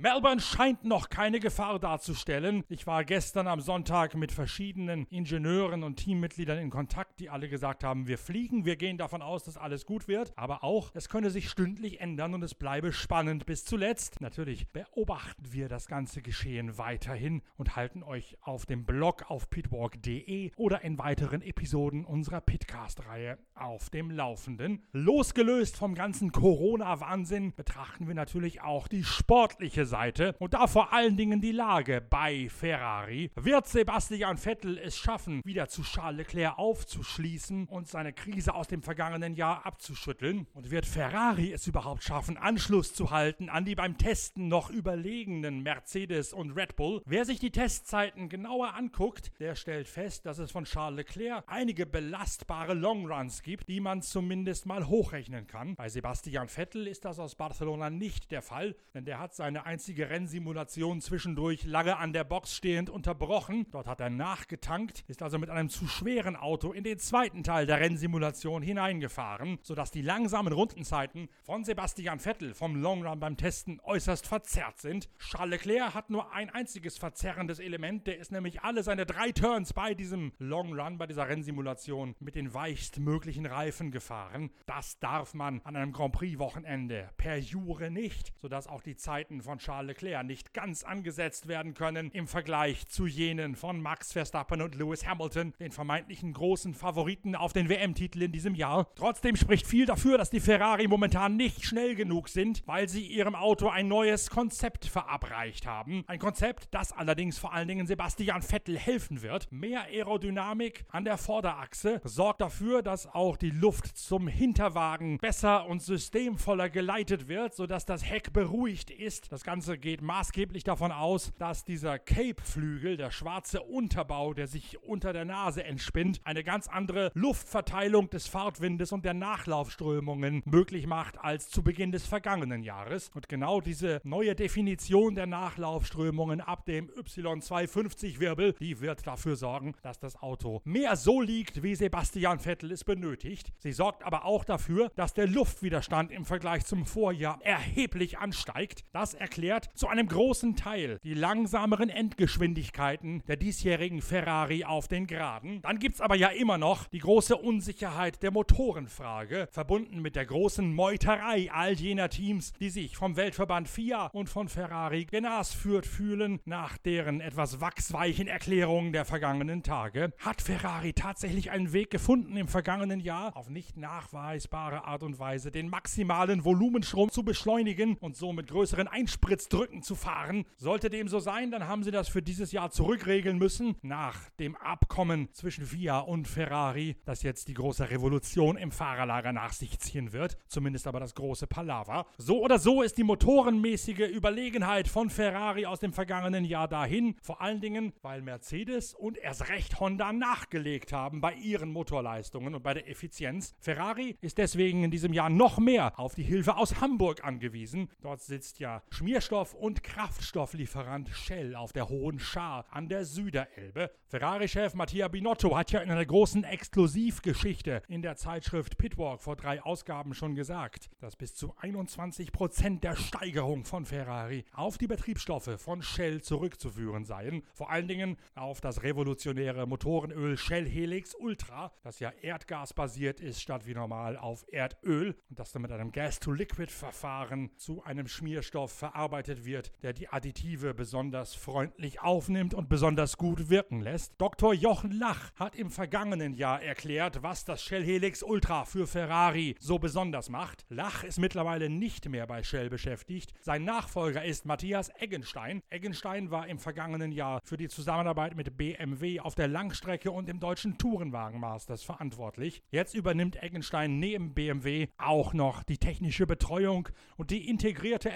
Melbourne 0.00 0.40
scheint 0.40 0.84
noch 0.84 1.08
keine 1.08 1.40
Gefahr 1.40 1.80
darzustellen. 1.80 2.62
Ich 2.68 2.86
war 2.86 3.04
gestern 3.04 3.48
am 3.48 3.60
Sonntag 3.60 4.14
mit 4.14 4.30
verschiedenen 4.30 5.08
Ingenieuren 5.08 5.82
und 5.82 5.96
Teammitgliedern 5.96 6.58
in 6.58 6.70
Kontakt, 6.70 7.18
die 7.18 7.30
alle 7.30 7.48
gesagt 7.48 7.82
haben, 7.82 8.06
wir 8.06 8.16
fliegen, 8.16 8.64
wir 8.64 8.76
gehen 8.76 8.96
davon 8.96 9.22
aus, 9.22 9.42
dass 9.42 9.56
alles 9.56 9.86
gut 9.86 10.06
wird, 10.06 10.32
aber 10.36 10.62
auch, 10.62 10.92
es 10.94 11.08
könne 11.08 11.30
sich 11.30 11.50
stündlich 11.50 12.00
ändern 12.00 12.32
und 12.34 12.44
es 12.44 12.54
bleibe 12.54 12.92
spannend 12.92 13.44
bis 13.44 13.64
zuletzt. 13.64 14.20
Natürlich 14.20 14.68
beobachten 14.68 15.52
wir 15.52 15.68
das 15.68 15.88
ganze 15.88 16.22
Geschehen 16.22 16.78
weiterhin 16.78 17.42
und 17.56 17.74
halten 17.74 18.04
euch 18.04 18.38
auf 18.40 18.66
dem 18.66 18.84
Blog 18.84 19.28
auf 19.28 19.50
pitwalk.de 19.50 20.52
oder 20.54 20.84
in 20.84 20.96
weiteren 21.00 21.42
Episoden 21.42 22.04
unserer 22.04 22.40
Pitcast-Reihe 22.40 23.36
auf 23.56 23.90
dem 23.90 24.12
Laufenden. 24.12 24.84
Losgelöst 24.92 25.76
vom 25.76 25.96
ganzen 25.96 26.30
Corona-Wahnsinn 26.30 27.52
betrachten 27.56 28.06
wir 28.06 28.14
natürlich 28.14 28.60
auch 28.60 28.86
die 28.86 29.02
sportliche 29.02 29.87
Seite 29.88 30.36
und 30.38 30.54
da 30.54 30.66
vor 30.66 30.92
allen 30.92 31.16
Dingen 31.16 31.40
die 31.40 31.52
Lage 31.52 32.00
bei 32.00 32.48
Ferrari. 32.48 33.30
Wird 33.34 33.66
Sebastian 33.66 34.36
Vettel 34.36 34.78
es 34.78 34.96
schaffen, 34.96 35.42
wieder 35.44 35.68
zu 35.68 35.82
Charles 35.82 36.18
Leclerc 36.18 36.58
aufzuschließen 36.58 37.66
und 37.66 37.88
seine 37.88 38.12
Krise 38.12 38.54
aus 38.54 38.68
dem 38.68 38.82
vergangenen 38.82 39.34
Jahr 39.34 39.66
abzuschütteln? 39.66 40.46
Und 40.54 40.70
wird 40.70 40.86
Ferrari 40.86 41.52
es 41.52 41.66
überhaupt 41.66 42.04
schaffen, 42.04 42.36
Anschluss 42.36 42.94
zu 42.94 43.10
halten 43.10 43.48
an 43.48 43.64
die 43.64 43.74
beim 43.74 43.98
Testen 43.98 44.48
noch 44.48 44.70
überlegenen 44.70 45.62
Mercedes 45.62 46.32
und 46.32 46.52
Red 46.52 46.76
Bull? 46.76 47.02
Wer 47.06 47.24
sich 47.24 47.40
die 47.40 47.50
Testzeiten 47.50 48.28
genauer 48.28 48.74
anguckt, 48.74 49.32
der 49.40 49.54
stellt 49.54 49.88
fest, 49.88 50.26
dass 50.26 50.38
es 50.38 50.50
von 50.50 50.64
Charles 50.64 50.98
Leclerc 50.98 51.44
einige 51.46 51.86
belastbare 51.86 52.74
Longruns 52.74 53.42
gibt, 53.42 53.68
die 53.68 53.80
man 53.80 54.02
zumindest 54.02 54.66
mal 54.66 54.86
hochrechnen 54.86 55.46
kann. 55.46 55.74
Bei 55.76 55.88
Sebastian 55.88 56.48
Vettel 56.48 56.86
ist 56.86 57.04
das 57.04 57.18
aus 57.18 57.34
Barcelona 57.34 57.90
nicht 57.90 58.30
der 58.30 58.42
Fall, 58.42 58.76
denn 58.94 59.04
der 59.04 59.18
hat 59.18 59.34
seine 59.34 59.64
einzige 59.78 60.10
Rennsimulation 60.10 61.00
zwischendurch 61.00 61.62
lange 61.62 61.98
an 61.98 62.12
der 62.12 62.24
Box 62.24 62.56
stehend 62.56 62.90
unterbrochen. 62.90 63.64
Dort 63.70 63.86
hat 63.86 64.00
er 64.00 64.10
nachgetankt, 64.10 65.04
ist 65.06 65.22
also 65.22 65.38
mit 65.38 65.50
einem 65.50 65.68
zu 65.68 65.86
schweren 65.86 66.34
Auto 66.34 66.72
in 66.72 66.82
den 66.82 66.98
zweiten 66.98 67.44
Teil 67.44 67.64
der 67.64 67.78
Rennsimulation 67.78 68.60
hineingefahren, 68.60 69.60
sodass 69.62 69.92
die 69.92 70.02
langsamen 70.02 70.52
Rundenzeiten 70.52 71.28
von 71.44 71.62
Sebastian 71.62 72.18
Vettel 72.18 72.54
vom 72.54 72.74
Long 72.74 73.06
Run 73.06 73.20
beim 73.20 73.36
Testen 73.36 73.80
äußerst 73.84 74.26
verzerrt 74.26 74.80
sind. 74.80 75.08
Charles 75.20 75.62
Leclerc 75.62 75.94
hat 75.94 76.10
nur 76.10 76.32
ein 76.32 76.50
einziges 76.50 76.98
verzerrendes 76.98 77.60
Element, 77.60 78.08
der 78.08 78.18
ist 78.18 78.32
nämlich 78.32 78.62
alle 78.62 78.82
seine 78.82 79.06
drei 79.06 79.30
Turns 79.30 79.74
bei 79.74 79.94
diesem 79.94 80.32
Long 80.40 80.76
Run, 80.76 80.98
bei 80.98 81.06
dieser 81.06 81.28
Rennsimulation 81.28 82.16
mit 82.18 82.34
den 82.34 82.52
weichstmöglichen 82.52 83.46
Reifen 83.46 83.92
gefahren. 83.92 84.50
Das 84.66 84.98
darf 84.98 85.34
man 85.34 85.60
an 85.62 85.76
einem 85.76 85.92
Grand 85.92 86.14
Prix 86.14 86.40
Wochenende 86.40 87.10
per 87.16 87.38
Jure 87.38 87.92
nicht, 87.92 88.32
sodass 88.40 88.66
auch 88.66 88.82
die 88.82 88.96
Zeiten 88.96 89.40
von 89.40 89.60
Charles 89.68 89.88
Leclerc 89.88 90.24
nicht 90.24 90.54
ganz 90.54 90.82
angesetzt 90.82 91.46
werden 91.46 91.74
können 91.74 92.10
im 92.12 92.26
Vergleich 92.26 92.88
zu 92.88 93.06
jenen 93.06 93.54
von 93.54 93.82
Max 93.82 94.14
Verstappen 94.14 94.62
und 94.62 94.74
Lewis 94.74 95.06
Hamilton, 95.06 95.52
den 95.60 95.72
vermeintlichen 95.72 96.32
großen 96.32 96.72
Favoriten 96.72 97.34
auf 97.34 97.52
den 97.52 97.68
WM-Titel 97.68 98.22
in 98.22 98.32
diesem 98.32 98.54
Jahr. 98.54 98.86
Trotzdem 98.94 99.36
spricht 99.36 99.66
viel 99.66 99.84
dafür, 99.84 100.16
dass 100.16 100.30
die 100.30 100.40
Ferrari 100.40 100.88
momentan 100.88 101.36
nicht 101.36 101.66
schnell 101.66 101.94
genug 101.96 102.30
sind, 102.30 102.62
weil 102.64 102.88
sie 102.88 103.06
ihrem 103.06 103.34
Auto 103.34 103.68
ein 103.68 103.88
neues 103.88 104.30
Konzept 104.30 104.86
verabreicht 104.86 105.66
haben. 105.66 106.02
Ein 106.06 106.18
Konzept, 106.18 106.68
das 106.70 106.92
allerdings 106.92 107.36
vor 107.36 107.52
allen 107.52 107.68
Dingen 107.68 107.86
Sebastian 107.86 108.40
Vettel 108.40 108.78
helfen 108.78 109.20
wird. 109.20 109.52
Mehr 109.52 109.82
Aerodynamik 109.82 110.86
an 110.88 111.04
der 111.04 111.18
Vorderachse 111.18 112.00
sorgt 112.04 112.40
dafür, 112.40 112.80
dass 112.80 113.06
auch 113.06 113.36
die 113.36 113.50
Luft 113.50 113.98
zum 113.98 114.28
Hinterwagen 114.28 115.18
besser 115.18 115.66
und 115.66 115.82
systemvoller 115.82 116.70
geleitet 116.70 117.28
wird, 117.28 117.52
sodass 117.52 117.84
das 117.84 118.02
Heck 118.02 118.32
beruhigt 118.32 118.90
ist. 118.90 119.30
Das 119.30 119.44
Ganze 119.48 119.78
geht 119.78 120.02
maßgeblich 120.02 120.62
davon 120.62 120.92
aus, 120.92 121.32
dass 121.38 121.64
dieser 121.64 121.98
Cape-Flügel, 121.98 122.98
der 122.98 123.10
schwarze 123.10 123.62
Unterbau, 123.62 124.34
der 124.34 124.46
sich 124.46 124.78
unter 124.82 125.14
der 125.14 125.24
Nase 125.24 125.64
entspinnt, 125.64 126.20
eine 126.24 126.44
ganz 126.44 126.68
andere 126.68 127.10
Luftverteilung 127.14 128.10
des 128.10 128.28
Fahrtwindes 128.28 128.92
und 128.92 129.06
der 129.06 129.14
Nachlaufströmungen 129.14 130.42
möglich 130.44 130.86
macht 130.86 131.18
als 131.18 131.48
zu 131.48 131.62
Beginn 131.62 131.92
des 131.92 132.06
vergangenen 132.06 132.62
Jahres. 132.62 133.10
Und 133.14 133.30
genau 133.30 133.62
diese 133.62 134.02
neue 134.04 134.34
Definition 134.34 135.14
der 135.14 135.24
Nachlaufströmungen 135.24 136.42
ab 136.42 136.66
dem 136.66 136.90
Y250-Wirbel, 136.90 138.52
die 138.60 138.82
wird 138.82 139.06
dafür 139.06 139.36
sorgen, 139.36 139.74
dass 139.80 139.98
das 139.98 140.20
Auto 140.20 140.60
mehr 140.66 140.94
so 140.94 141.22
liegt, 141.22 141.62
wie 141.62 141.74
Sebastian 141.74 142.38
Vettel 142.38 142.70
es 142.70 142.84
benötigt. 142.84 143.54
Sie 143.56 143.72
sorgt 143.72 144.02
aber 144.02 144.26
auch 144.26 144.44
dafür, 144.44 144.90
dass 144.94 145.14
der 145.14 145.26
Luftwiderstand 145.26 146.12
im 146.12 146.26
Vergleich 146.26 146.66
zum 146.66 146.84
Vorjahr 146.84 147.40
erheblich 147.42 148.18
ansteigt. 148.18 148.84
Das 148.92 149.14
erklärt 149.14 149.37
zu 149.74 149.86
einem 149.86 150.08
großen 150.08 150.56
Teil 150.56 150.98
die 151.04 151.14
langsameren 151.14 151.90
Endgeschwindigkeiten 151.90 153.22
der 153.28 153.36
diesjährigen 153.36 154.02
Ferrari 154.02 154.64
auf 154.64 154.88
den 154.88 155.06
Geraden. 155.06 155.62
Dann 155.62 155.78
gibt 155.78 155.94
es 155.94 156.00
aber 156.00 156.16
ja 156.16 156.28
immer 156.28 156.58
noch 156.58 156.88
die 156.88 156.98
große 156.98 157.36
Unsicherheit 157.36 158.20
der 158.22 158.32
Motorenfrage, 158.32 159.48
verbunden 159.52 160.02
mit 160.02 160.16
der 160.16 160.26
großen 160.26 160.74
Meuterei 160.74 161.50
all 161.52 161.74
jener 161.74 162.08
Teams, 162.08 162.52
die 162.54 162.70
sich 162.70 162.96
vom 162.96 163.16
Weltverband 163.16 163.68
FIA 163.68 164.06
und 164.06 164.28
von 164.28 164.48
Ferrari 164.48 165.04
genasführt 165.04 165.86
fühlen, 165.86 166.40
nach 166.44 166.76
deren 166.76 167.20
etwas 167.20 167.60
wachsweichen 167.60 168.26
Erklärungen 168.26 168.92
der 168.92 169.04
vergangenen 169.04 169.62
Tage. 169.62 170.12
Hat 170.18 170.42
Ferrari 170.42 170.94
tatsächlich 170.94 171.52
einen 171.52 171.72
Weg 171.72 171.90
gefunden, 171.90 172.36
im 172.36 172.48
vergangenen 172.48 172.98
Jahr 172.98 173.36
auf 173.36 173.48
nicht 173.50 173.76
nachweisbare 173.76 174.84
Art 174.84 175.04
und 175.04 175.20
Weise 175.20 175.52
den 175.52 175.68
maximalen 175.68 176.44
Volumenstrom 176.44 177.10
zu 177.10 177.22
beschleunigen 177.22 177.96
und 177.98 178.16
so 178.16 178.32
mit 178.32 178.48
größeren 178.48 178.88
Einspritzdrücken 179.28 179.82
zu 179.82 179.94
fahren? 179.94 180.46
Sollte 180.56 180.88
dem 180.88 181.06
so 181.06 181.18
sein, 181.18 181.50
dann 181.50 181.68
haben 181.68 181.82
sie 181.82 181.90
das 181.90 182.08
für 182.08 182.22
dieses 182.22 182.50
Jahr 182.52 182.70
zurückregeln 182.70 183.36
müssen, 183.36 183.76
nach 183.82 184.30
dem 184.38 184.56
Abkommen 184.56 185.28
zwischen 185.34 185.66
FIA 185.66 185.98
und 185.98 186.26
Ferrari, 186.26 186.96
das 187.04 187.22
jetzt 187.22 187.48
die 187.48 187.54
große 187.54 187.90
Revolution 187.90 188.56
im 188.56 188.72
Fahrerlager 188.72 189.34
nach 189.34 189.52
sich 189.52 189.78
ziehen 189.80 190.12
wird, 190.14 190.38
zumindest 190.48 190.86
aber 190.86 190.98
das 190.98 191.14
große 191.14 191.46
Palaver. 191.46 192.06
So 192.16 192.42
oder 192.42 192.58
so 192.58 192.80
ist 192.80 192.96
die 192.96 193.04
motorenmäßige 193.04 194.08
Überlegenheit 194.08 194.88
von 194.88 195.10
Ferrari 195.10 195.66
aus 195.66 195.80
dem 195.80 195.92
vergangenen 195.92 196.46
Jahr 196.46 196.68
dahin, 196.68 197.14
vor 197.20 197.42
allen 197.42 197.60
Dingen, 197.60 197.92
weil 198.00 198.22
Mercedes 198.22 198.94
und 198.94 199.18
erst 199.18 199.50
recht 199.50 199.78
Honda 199.78 200.12
nachgelegt 200.12 200.92
haben 200.94 201.20
bei 201.20 201.34
ihren 201.34 201.70
Motorleistungen 201.70 202.54
und 202.54 202.62
bei 202.62 202.72
der 202.72 202.88
Effizienz. 202.88 203.54
Ferrari 203.60 204.16
ist 204.22 204.38
deswegen 204.38 204.84
in 204.84 204.90
diesem 204.90 205.12
Jahr 205.12 205.28
noch 205.28 205.58
mehr 205.58 205.98
auf 205.98 206.14
die 206.14 206.22
Hilfe 206.22 206.56
aus 206.56 206.80
Hamburg 206.80 207.24
angewiesen. 207.24 207.90
Dort 208.00 208.22
sitzt 208.22 208.58
ja 208.58 208.82
Schmierstoff- 209.18 209.54
und 209.54 209.82
Kraftstofflieferant 209.82 211.08
Shell 211.08 211.56
auf 211.56 211.72
der 211.72 211.88
Hohen 211.88 212.20
Schar 212.20 212.66
an 212.70 212.88
der 212.88 213.04
Süderelbe. 213.04 213.90
Ferrari-Chef 214.06 214.74
Mattia 214.74 215.08
Binotto 215.08 215.56
hat 215.56 215.72
ja 215.72 215.80
in 215.80 215.90
einer 215.90 216.06
großen 216.06 216.44
Exklusivgeschichte 216.44 217.82
in 217.88 218.00
der 218.00 218.14
Zeitschrift 218.14 218.78
Pitwalk 218.78 219.20
vor 219.20 219.34
drei 219.34 219.60
Ausgaben 219.60 220.14
schon 220.14 220.36
gesagt, 220.36 220.88
dass 221.00 221.16
bis 221.16 221.34
zu 221.34 221.52
21 221.58 222.30
Prozent 222.30 222.84
der 222.84 222.94
Steigerung 222.94 223.64
von 223.64 223.86
Ferrari 223.86 224.44
auf 224.52 224.78
die 224.78 224.86
Betriebsstoffe 224.86 225.60
von 225.60 225.82
Shell 225.82 226.22
zurückzuführen 226.22 227.04
seien. 227.04 227.42
Vor 227.54 227.70
allen 227.70 227.88
Dingen 227.88 228.18
auf 228.36 228.60
das 228.60 228.84
revolutionäre 228.84 229.66
Motorenöl 229.66 230.38
Shell 230.38 230.68
Helix 230.68 231.16
Ultra, 231.16 231.72
das 231.82 231.98
ja 231.98 232.12
erdgasbasiert 232.22 233.20
ist 233.20 233.42
statt 233.42 233.66
wie 233.66 233.74
normal 233.74 234.16
auf 234.16 234.46
Erdöl 234.52 235.16
und 235.28 235.40
das 235.40 235.50
dann 235.50 235.62
mit 235.62 235.72
einem 235.72 235.90
Gas-to-Liquid-Verfahren 235.90 237.50
zu 237.56 237.82
einem 237.82 238.06
Schmierstoff 238.06 238.70
verarbeitet 238.70 239.07
wird, 239.44 239.72
der 239.82 239.92
die 239.92 240.08
Additive 240.08 240.74
besonders 240.74 241.34
freundlich 241.34 242.00
aufnimmt 242.00 242.54
und 242.54 242.68
besonders 242.68 243.16
gut 243.16 243.48
wirken 243.48 243.80
lässt. 243.80 244.14
Dr. 244.18 244.52
Jochen 244.54 244.92
Lach 244.92 245.32
hat 245.36 245.56
im 245.56 245.70
vergangenen 245.70 246.34
Jahr 246.34 246.62
erklärt, 246.62 247.22
was 247.22 247.44
das 247.44 247.62
Shell 247.62 247.84
Helix 247.84 248.22
Ultra 248.22 248.64
für 248.64 248.86
Ferrari 248.86 249.56
so 249.58 249.78
besonders 249.78 250.28
macht. 250.28 250.66
Lach 250.68 251.04
ist 251.04 251.18
mittlerweile 251.18 251.68
nicht 251.68 252.08
mehr 252.08 252.26
bei 252.26 252.42
Shell 252.42 252.70
beschäftigt. 252.70 253.32
Sein 253.40 253.64
Nachfolger 253.64 254.24
ist 254.24 254.46
Matthias 254.46 254.90
Eggenstein. 254.98 255.62
Eggenstein 255.70 256.30
war 256.30 256.46
im 256.48 256.58
vergangenen 256.58 257.12
Jahr 257.12 257.40
für 257.44 257.56
die 257.56 257.68
Zusammenarbeit 257.68 258.36
mit 258.36 258.56
BMW 258.56 259.20
auf 259.20 259.34
der 259.34 259.48
Langstrecke 259.48 260.10
und 260.10 260.28
im 260.28 260.40
deutschen 260.40 260.78
Tourenwagenmasters 260.78 261.82
verantwortlich. 261.82 262.62
Jetzt 262.70 262.94
übernimmt 262.94 263.42
Eggenstein 263.42 263.98
neben 263.98 264.34
BMW 264.34 264.88
auch 264.98 265.32
noch 265.32 265.62
die 265.62 265.78
technische 265.78 266.26
Betreuung 266.26 266.88
und 267.16 267.30
die 267.30 267.48
integrierte 267.48 268.10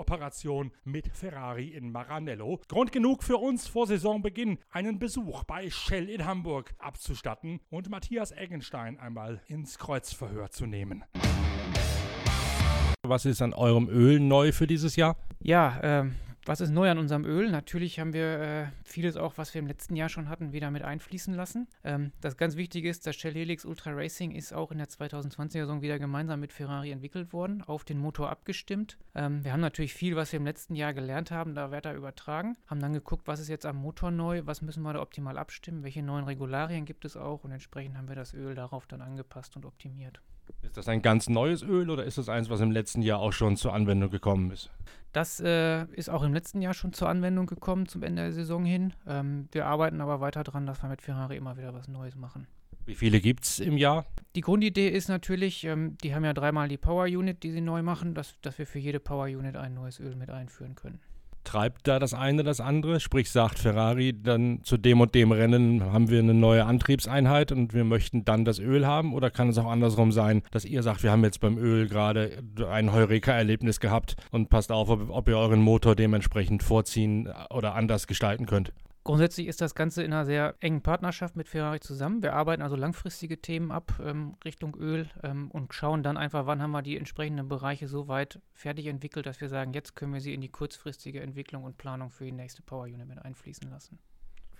Entwicklungskooperation 0.00 0.70
mit 0.84 1.08
Ferrari 1.08 1.68
in 1.68 1.92
Maranello. 1.92 2.60
Grund 2.68 2.92
genug 2.92 3.22
für 3.22 3.36
uns 3.36 3.68
vor 3.68 3.86
Saisonbeginn 3.86 4.58
einen 4.70 4.98
Besuch 4.98 5.44
bei 5.44 5.70
Shell 5.70 6.08
in 6.08 6.24
Hamburg 6.24 6.74
abzustatten 6.78 7.60
und 7.70 7.90
Matthias 7.90 8.32
Eggenstein 8.32 8.98
einmal 8.98 9.40
ins 9.46 9.78
Kreuzverhör 9.78 10.50
zu 10.50 10.66
nehmen. 10.66 11.04
Was 13.02 13.24
ist 13.24 13.42
an 13.42 13.52
eurem 13.52 13.88
Öl 13.88 14.20
neu 14.20 14.52
für 14.52 14.66
dieses 14.66 14.96
Jahr? 14.96 15.16
Ja, 15.40 15.80
ähm, 15.82 16.14
was 16.50 16.60
ist 16.60 16.72
neu 16.72 16.90
an 16.90 16.98
unserem 16.98 17.24
Öl? 17.24 17.48
Natürlich 17.48 18.00
haben 18.00 18.12
wir 18.12 18.40
äh, 18.40 18.66
vieles 18.82 19.16
auch, 19.16 19.34
was 19.38 19.54
wir 19.54 19.60
im 19.60 19.68
letzten 19.68 19.94
Jahr 19.94 20.08
schon 20.08 20.28
hatten, 20.28 20.52
wieder 20.52 20.72
mit 20.72 20.82
einfließen 20.82 21.32
lassen. 21.32 21.68
Ähm, 21.84 22.10
das 22.20 22.36
ganz 22.36 22.56
Wichtige 22.56 22.90
ist, 22.90 23.06
das 23.06 23.14
Shell 23.14 23.34
Helix 23.34 23.64
Ultra 23.64 23.92
Racing 23.92 24.32
ist 24.32 24.52
auch 24.52 24.72
in 24.72 24.78
der 24.78 24.88
2020er-Saison 24.88 25.80
wieder 25.80 26.00
gemeinsam 26.00 26.40
mit 26.40 26.52
Ferrari 26.52 26.90
entwickelt 26.90 27.32
worden, 27.32 27.62
auf 27.62 27.84
den 27.84 27.98
Motor 27.98 28.30
abgestimmt. 28.30 28.98
Ähm, 29.14 29.44
wir 29.44 29.52
haben 29.52 29.60
natürlich 29.60 29.94
viel, 29.94 30.16
was 30.16 30.32
wir 30.32 30.38
im 30.38 30.44
letzten 30.44 30.74
Jahr 30.74 30.92
gelernt 30.92 31.30
haben, 31.30 31.54
da 31.54 31.70
weiter 31.70 31.94
übertragen, 31.94 32.56
haben 32.66 32.80
dann 32.80 32.94
geguckt, 32.94 33.28
was 33.28 33.38
ist 33.38 33.48
jetzt 33.48 33.64
am 33.64 33.76
Motor 33.76 34.10
neu, 34.10 34.42
was 34.44 34.60
müssen 34.60 34.82
wir 34.82 34.92
da 34.92 35.02
optimal 35.02 35.38
abstimmen, 35.38 35.84
welche 35.84 36.02
neuen 36.02 36.24
Regularien 36.24 36.84
gibt 36.84 37.04
es 37.04 37.16
auch 37.16 37.44
und 37.44 37.52
entsprechend 37.52 37.96
haben 37.96 38.08
wir 38.08 38.16
das 38.16 38.34
Öl 38.34 38.56
darauf 38.56 38.88
dann 38.88 39.02
angepasst 39.02 39.54
und 39.54 39.64
optimiert. 39.64 40.20
Ist 40.62 40.76
das 40.76 40.88
ein 40.88 41.00
ganz 41.00 41.28
neues 41.28 41.62
Öl 41.62 41.90
oder 41.90 42.04
ist 42.04 42.18
das 42.18 42.28
eins, 42.28 42.50
was 42.50 42.60
im 42.60 42.72
letzten 42.72 43.02
Jahr 43.02 43.20
auch 43.20 43.32
schon 43.32 43.56
zur 43.56 43.72
Anwendung 43.72 44.10
gekommen 44.10 44.50
ist? 44.50 44.68
Das 45.12 45.40
äh, 45.40 45.84
ist 45.92 46.08
auch 46.08 46.22
im 46.22 46.32
letzten 46.32 46.62
Jahr 46.62 46.74
schon 46.74 46.92
zur 46.92 47.08
Anwendung 47.08 47.46
gekommen, 47.46 47.86
zum 47.86 48.02
Ende 48.02 48.22
der 48.22 48.32
Saison 48.32 48.64
hin. 48.64 48.92
Ähm, 49.06 49.48
wir 49.52 49.66
arbeiten 49.66 50.00
aber 50.00 50.20
weiter 50.20 50.44
daran, 50.44 50.66
dass 50.66 50.82
wir 50.82 50.88
mit 50.88 51.02
Ferrari 51.02 51.36
immer 51.36 51.56
wieder 51.56 51.74
was 51.74 51.88
Neues 51.88 52.16
machen. 52.16 52.46
Wie 52.86 52.94
viele 52.94 53.20
gibt 53.20 53.44
es 53.44 53.60
im 53.60 53.76
Jahr? 53.76 54.06
Die 54.34 54.40
Grundidee 54.40 54.88
ist 54.88 55.08
natürlich, 55.08 55.64
ähm, 55.64 55.96
die 56.02 56.14
haben 56.14 56.24
ja 56.24 56.32
dreimal 56.32 56.68
die 56.68 56.78
Power 56.78 57.04
Unit, 57.04 57.42
die 57.42 57.50
sie 57.50 57.60
neu 57.60 57.82
machen, 57.82 58.14
dass, 58.14 58.40
dass 58.40 58.58
wir 58.58 58.66
für 58.66 58.78
jede 58.78 59.00
Power 59.00 59.26
Unit 59.26 59.56
ein 59.56 59.74
neues 59.74 60.00
Öl 60.00 60.16
mit 60.16 60.30
einführen 60.30 60.74
können 60.74 61.00
treibt 61.44 61.86
da 61.88 61.98
das 61.98 62.14
eine 62.14 62.42
das 62.42 62.60
andere? 62.60 63.00
Sprich, 63.00 63.30
sagt 63.30 63.58
Ferrari 63.58 64.14
dann 64.20 64.60
zu 64.62 64.76
dem 64.76 65.00
und 65.00 65.14
dem 65.14 65.32
Rennen 65.32 65.82
haben 65.92 66.10
wir 66.10 66.18
eine 66.18 66.34
neue 66.34 66.64
Antriebseinheit 66.64 67.52
und 67.52 67.74
wir 67.74 67.84
möchten 67.84 68.24
dann 68.24 68.44
das 68.44 68.58
Öl 68.58 68.86
haben? 68.86 69.14
Oder 69.14 69.30
kann 69.30 69.48
es 69.48 69.58
auch 69.58 69.70
andersrum 69.70 70.12
sein, 70.12 70.42
dass 70.50 70.64
ihr 70.64 70.82
sagt, 70.82 71.02
wir 71.02 71.10
haben 71.10 71.24
jetzt 71.24 71.40
beim 71.40 71.58
Öl 71.58 71.88
gerade 71.88 72.42
ein 72.70 72.92
Heureka-Erlebnis 72.92 73.80
gehabt 73.80 74.16
und 74.30 74.48
passt 74.48 74.72
auf, 74.72 74.88
ob, 74.88 75.10
ob 75.10 75.28
ihr 75.28 75.38
euren 75.38 75.60
Motor 75.60 75.96
dementsprechend 75.96 76.62
vorziehen 76.62 77.28
oder 77.50 77.74
anders 77.74 78.06
gestalten 78.06 78.46
könnt? 78.46 78.72
Grundsätzlich 79.02 79.46
ist 79.46 79.62
das 79.62 79.74
Ganze 79.74 80.02
in 80.02 80.12
einer 80.12 80.26
sehr 80.26 80.54
engen 80.60 80.82
Partnerschaft 80.82 81.34
mit 81.34 81.48
Ferrari 81.48 81.80
zusammen. 81.80 82.22
Wir 82.22 82.34
arbeiten 82.34 82.60
also 82.60 82.76
langfristige 82.76 83.40
Themen 83.40 83.70
ab 83.70 83.98
ähm, 84.04 84.36
Richtung 84.44 84.76
Öl 84.76 85.08
ähm, 85.22 85.50
und 85.50 85.72
schauen 85.72 86.02
dann 86.02 86.18
einfach, 86.18 86.44
wann 86.44 86.60
haben 86.60 86.72
wir 86.72 86.82
die 86.82 86.98
entsprechenden 86.98 87.48
Bereiche 87.48 87.88
so 87.88 88.08
weit 88.08 88.40
fertig 88.52 88.86
entwickelt, 88.86 89.24
dass 89.24 89.40
wir 89.40 89.48
sagen, 89.48 89.72
jetzt 89.72 89.96
können 89.96 90.12
wir 90.12 90.20
sie 90.20 90.34
in 90.34 90.42
die 90.42 90.50
kurzfristige 90.50 91.22
Entwicklung 91.22 91.64
und 91.64 91.78
Planung 91.78 92.10
für 92.10 92.26
die 92.26 92.32
nächste 92.32 92.62
Power 92.62 92.84
Unit 92.84 93.08
mit 93.08 93.18
einfließen 93.18 93.70
lassen. 93.70 93.98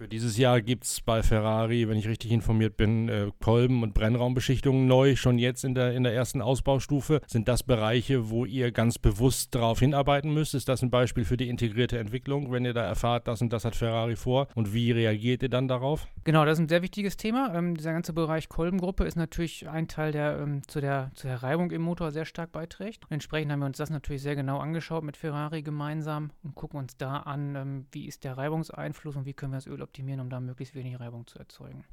Für 0.00 0.08
dieses 0.08 0.38
Jahr 0.38 0.62
gibt 0.62 0.84
es 0.84 1.02
bei 1.02 1.22
Ferrari, 1.22 1.86
wenn 1.86 1.98
ich 1.98 2.08
richtig 2.08 2.30
informiert 2.30 2.78
bin, 2.78 3.10
äh, 3.10 3.30
Kolben- 3.38 3.82
und 3.82 3.92
Brennraumbeschichtungen 3.92 4.86
neu, 4.86 5.14
schon 5.14 5.36
jetzt 5.36 5.62
in 5.62 5.74
der, 5.74 5.92
in 5.92 6.04
der 6.04 6.14
ersten 6.14 6.40
Ausbaustufe. 6.40 7.20
Sind 7.26 7.48
das 7.48 7.62
Bereiche, 7.62 8.30
wo 8.30 8.46
ihr 8.46 8.72
ganz 8.72 8.98
bewusst 8.98 9.54
darauf 9.54 9.80
hinarbeiten 9.80 10.32
müsst? 10.32 10.54
Ist 10.54 10.70
das 10.70 10.80
ein 10.80 10.88
Beispiel 10.88 11.26
für 11.26 11.36
die 11.36 11.50
integrierte 11.50 11.98
Entwicklung, 11.98 12.50
wenn 12.50 12.64
ihr 12.64 12.72
da 12.72 12.82
erfahrt, 12.82 13.28
das 13.28 13.42
und 13.42 13.52
das 13.52 13.66
hat 13.66 13.76
Ferrari 13.76 14.16
vor? 14.16 14.48
Und 14.54 14.72
wie 14.72 14.90
reagiert 14.90 15.42
ihr 15.42 15.50
dann 15.50 15.68
darauf? 15.68 16.08
Genau, 16.24 16.46
das 16.46 16.54
ist 16.54 16.64
ein 16.64 16.68
sehr 16.70 16.80
wichtiges 16.80 17.18
Thema. 17.18 17.54
Ähm, 17.54 17.76
dieser 17.76 17.92
ganze 17.92 18.14
Bereich 18.14 18.48
Kolbengruppe 18.48 19.04
ist 19.04 19.16
natürlich 19.16 19.68
ein 19.68 19.86
Teil, 19.86 20.12
der 20.12 20.38
ähm, 20.38 20.66
zu, 20.66 20.80
der, 20.80 21.10
zu 21.12 21.26
der 21.26 21.42
Reibung 21.42 21.72
im 21.72 21.82
Motor 21.82 22.10
sehr 22.10 22.24
stark 22.24 22.52
beiträgt. 22.52 23.04
Und 23.04 23.12
entsprechend 23.12 23.52
haben 23.52 23.60
wir 23.60 23.66
uns 23.66 23.76
das 23.76 23.90
natürlich 23.90 24.22
sehr 24.22 24.34
genau 24.34 24.60
angeschaut 24.60 25.04
mit 25.04 25.18
Ferrari 25.18 25.60
gemeinsam 25.60 26.30
und 26.42 26.54
gucken 26.54 26.78
uns 26.78 26.96
da 26.96 27.18
an, 27.18 27.54
ähm, 27.54 27.86
wie 27.92 28.06
ist 28.06 28.24
der 28.24 28.38
Reibungseinfluss 28.38 29.16
und 29.16 29.26
wie 29.26 29.34
können 29.34 29.52
wir 29.52 29.58
das 29.58 29.66
Öl 29.66 29.89
optimieren, 29.90 30.20
um 30.20 30.30
da 30.30 30.38
möglichst 30.38 30.76
wenig 30.76 31.00
Reibung 31.00 31.26
zu 31.26 31.40
erzeugen. 31.40 31.84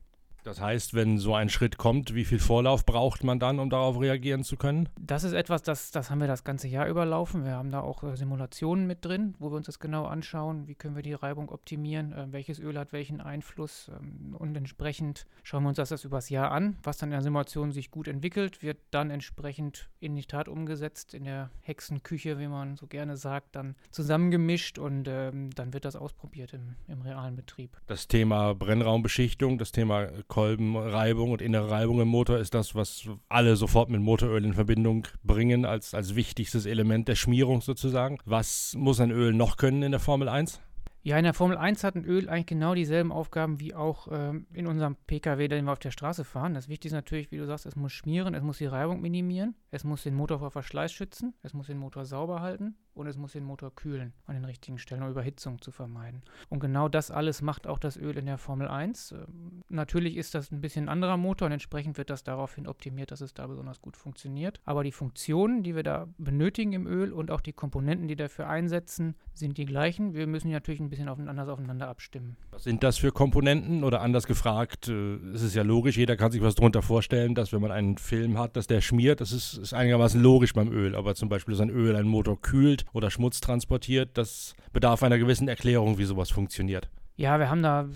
Das 0.44 0.62
heißt, 0.62 0.94
wenn 0.94 1.18
so 1.18 1.36
ein 1.36 1.50
Schritt 1.50 1.78
kommt, 1.78 2.16
wie 2.16 2.26
viel 2.26 2.40
Vorlauf 2.40 2.86
braucht 2.86 3.24
man 3.24 3.40
dann, 3.40 3.60
um 3.60 3.70
darauf 3.70 4.00
reagieren 4.00 4.44
zu 4.44 4.56
können? 4.56 4.88
Das 5.00 5.24
ist 5.24 5.34
etwas, 5.34 5.62
das, 5.62 5.92
das 5.92 6.10
haben 6.10 6.20
wir 6.20 6.28
das 6.28 6.44
ganze 6.44 6.68
Jahr 6.68 6.88
überlaufen. 6.88 7.44
Wir 7.44 7.54
haben 7.54 7.72
da 7.72 7.82
auch 7.82 8.04
äh, 8.04 8.16
Simulationen 8.16 8.88
mit 8.88 9.04
drin, 9.04 9.36
wo 9.40 9.52
wir 9.52 9.58
uns 9.58 9.66
das 9.66 9.80
genau 9.80 10.06
anschauen. 10.06 10.68
Wie 10.68 10.76
können 10.76 10.96
wir 10.96 11.04
die 11.04 11.14
Reibung 11.14 11.50
optimieren? 11.50 12.14
Äh, 12.14 12.28
welches 12.32 12.60
Öl 12.60 12.78
hat 12.78 12.94
welchen 12.94 13.20
Einfluss? 13.20 13.90
Ähm, 13.90 14.36
und 14.38 14.56
entsprechend 14.56 15.26
schauen 15.44 15.64
wir 15.64 15.70
uns 15.70 15.78
das, 15.78 15.90
das 15.90 16.06
übers 16.06 16.30
Jahr 16.30 16.52
an. 16.52 16.78
Was 16.84 16.98
dann 16.98 17.10
in 17.10 17.14
der 17.14 17.22
Simulation 17.24 17.72
sich 17.72 17.92
gut 17.92 18.08
entwickelt, 18.08 18.64
wird 18.64 18.78
dann 18.92 19.10
entsprechend 19.10 19.90
in 20.00 20.16
die 20.16 20.26
Tat 20.26 20.48
umgesetzt, 20.48 21.14
in 21.14 21.26
der 21.26 21.50
Hexenküche, 21.62 22.40
wie 22.40 22.48
man 22.48 22.78
so 22.78 22.88
gerne 22.88 23.18
sagt, 23.18 23.56
dann 23.56 23.76
zusammengemischt 23.92 24.80
und 24.80 25.08
ähm, 25.08 25.50
dann 25.56 25.74
wird 25.74 25.86
das 25.86 25.96
ausprobiert 25.96 26.54
im, 26.54 26.76
im 26.88 27.02
realen 27.02 27.36
Betrieb. 27.36 27.78
Das 27.88 28.08
Thema 28.08 28.54
Brennraumbeschichtung, 28.54 29.58
das 29.58 29.72
Thema 29.72 30.08
Kolbenreibung 30.38 31.32
und 31.32 31.42
innere 31.42 31.72
Reibung 31.72 32.00
im 32.00 32.10
Motor 32.10 32.38
ist 32.38 32.54
das, 32.54 32.76
was 32.76 33.10
alle 33.28 33.56
sofort 33.56 33.90
mit 33.90 34.02
Motoröl 34.02 34.46
in 34.46 34.54
Verbindung 34.54 35.08
bringen, 35.24 35.66
als, 35.66 35.96
als 35.96 36.16
wichtigstes 36.16 36.68
Element 36.68 37.08
der 37.08 37.16
Schmierung 37.16 37.62
sozusagen. 37.62 38.20
Was 38.24 38.76
muss 38.78 39.00
ein 39.00 39.10
Öl 39.10 39.34
noch 39.34 39.58
können 39.58 39.82
in 39.82 39.90
der 39.90 40.00
Formel 40.00 40.30
1? 40.30 40.62
Ja, 41.02 41.18
in 41.18 41.24
der 41.24 41.34
Formel 41.34 41.58
1 41.58 41.84
hat 41.84 41.96
ein 41.96 42.06
Öl 42.06 42.30
eigentlich 42.30 42.46
genau 42.46 42.76
dieselben 42.76 43.12
Aufgaben 43.12 43.60
wie 43.60 43.74
auch 43.74 44.10
ähm, 44.12 44.46
in 44.54 44.68
unserem 44.68 44.96
Pkw, 45.08 45.48
den 45.48 45.66
wir 45.66 45.72
auf 45.72 45.80
der 45.80 45.90
Straße 45.90 46.24
fahren. 46.24 46.54
Das 46.54 46.68
Wichtigste 46.68 46.90
ist 46.96 47.02
natürlich, 47.02 47.32
wie 47.32 47.38
du 47.38 47.48
sagst, 47.48 47.66
es 47.66 47.76
muss 47.76 47.94
schmieren, 47.94 48.36
es 48.36 48.44
muss 48.44 48.60
die 48.60 48.68
Reibung 48.68 49.02
minimieren, 49.02 49.56
es 49.72 49.84
muss 49.84 50.04
den 50.04 50.14
Motor 50.14 50.38
vor 50.38 50.52
Verschleiß 50.52 50.94
schützen, 50.94 51.34
es 51.42 51.56
muss 51.56 51.66
den 51.66 51.80
Motor 51.80 52.06
sauber 52.06 52.42
halten 52.42 52.76
und 52.98 53.08
es 53.08 53.18
muss 53.18 53.34
den 53.34 53.44
Motor 53.44 53.74
kühlen 53.74 54.14
an 54.26 54.36
den 54.36 54.46
richtigen 54.46 54.78
Stellen, 54.80 55.04
um 55.04 55.10
Überhitzung 55.10 55.62
zu 55.62 55.72
vermeiden. 55.72 56.22
Und 56.50 56.60
genau 56.60 56.90
das 56.90 57.12
alles 57.12 57.42
macht 57.42 57.68
auch 57.68 57.80
das 57.80 57.98
Öl 57.98 58.18
in 58.18 58.26
der 58.26 58.38
Formel 58.38 58.68
1. 58.68 59.12
Ähm, 59.12 59.64
natürlich 59.70 60.18
ist 60.18 60.36
das 60.36 60.52
ein 60.52 60.62
bisschen 60.62 60.90
anderer 60.90 61.18
Motor 61.18 61.48
und 61.48 61.52
entsprechend 61.52 61.98
wird 61.98 62.10
das 62.10 62.24
daraufhin 62.24 62.68
optimiert, 62.68 63.12
dass 63.12 63.22
es 63.22 63.34
da 63.34 63.48
besonders 63.48 63.82
gut 63.82 63.96
funktioniert. 63.96 64.60
Aber 64.66 64.84
die 64.84 64.92
Funktionen, 64.92 65.64
die 65.64 65.76
wir 65.76 65.84
da 65.84 66.08
benötigen 66.18 66.74
im 66.74 66.88
Öl 66.88 67.14
und 67.14 67.32
auch 67.32 67.42
die 67.42 67.54
Komponenten, 67.54 68.08
die 68.08 68.16
dafür 68.16 68.50
einsetzen, 68.50 69.16
sind 69.34 69.58
die 69.58 69.66
gleichen. 69.66 70.14
Wir 70.14 70.28
müssen 70.28 70.48
die 70.48 70.54
natürlich 70.54 70.80
ein 70.80 70.90
bisschen 70.90 71.08
anders 71.08 71.50
aufeinander 71.50 71.88
abstimmen. 71.88 72.38
Was 72.52 72.64
sind 72.64 72.84
das 72.84 72.98
für 72.98 73.12
Komponenten? 73.12 73.84
Oder 73.84 74.02
anders 74.02 74.26
gefragt, 74.26 74.88
äh, 74.88 75.16
es 75.34 75.44
ist 75.44 75.56
ja 75.56 75.64
logisch, 75.64 75.98
jeder 75.98 76.18
kann 76.18 76.32
sich 76.32 76.42
was 76.42 76.56
darunter 76.56 76.82
vorstellen, 76.82 77.36
dass 77.36 77.54
wenn 77.54 77.62
man 77.62 77.72
einen 77.72 77.98
Film 77.98 78.38
hat, 78.40 78.56
dass 78.56 78.68
der 78.68 78.82
schmiert, 78.82 79.22
das 79.22 79.32
ist, 79.32 79.54
ist 79.54 79.74
einigermaßen 79.74 80.22
logisch 80.22 80.54
beim 80.54 80.72
Öl. 80.72 80.96
Aber 80.96 81.16
zum 81.16 81.30
Beispiel, 81.30 81.54
dass 81.54 81.62
ein 81.62 81.70
Öl 81.70 81.96
einen 81.96 82.10
Motor 82.10 82.42
kühlt, 82.42 82.86
oder 82.94 83.12
Schmutz 83.12 83.42
transportiert. 83.42 84.18
Das 84.18 84.56
bedarf 84.74 85.04
einer 85.04 85.18
gewissen 85.18 85.48
Erklärung, 85.48 85.98
wie 85.98 86.06
sowas 86.06 86.30
funktioniert. 86.30 86.90
Ja, 87.20 87.40
wir 87.40 87.50
haben 87.50 87.64
da 87.64 87.90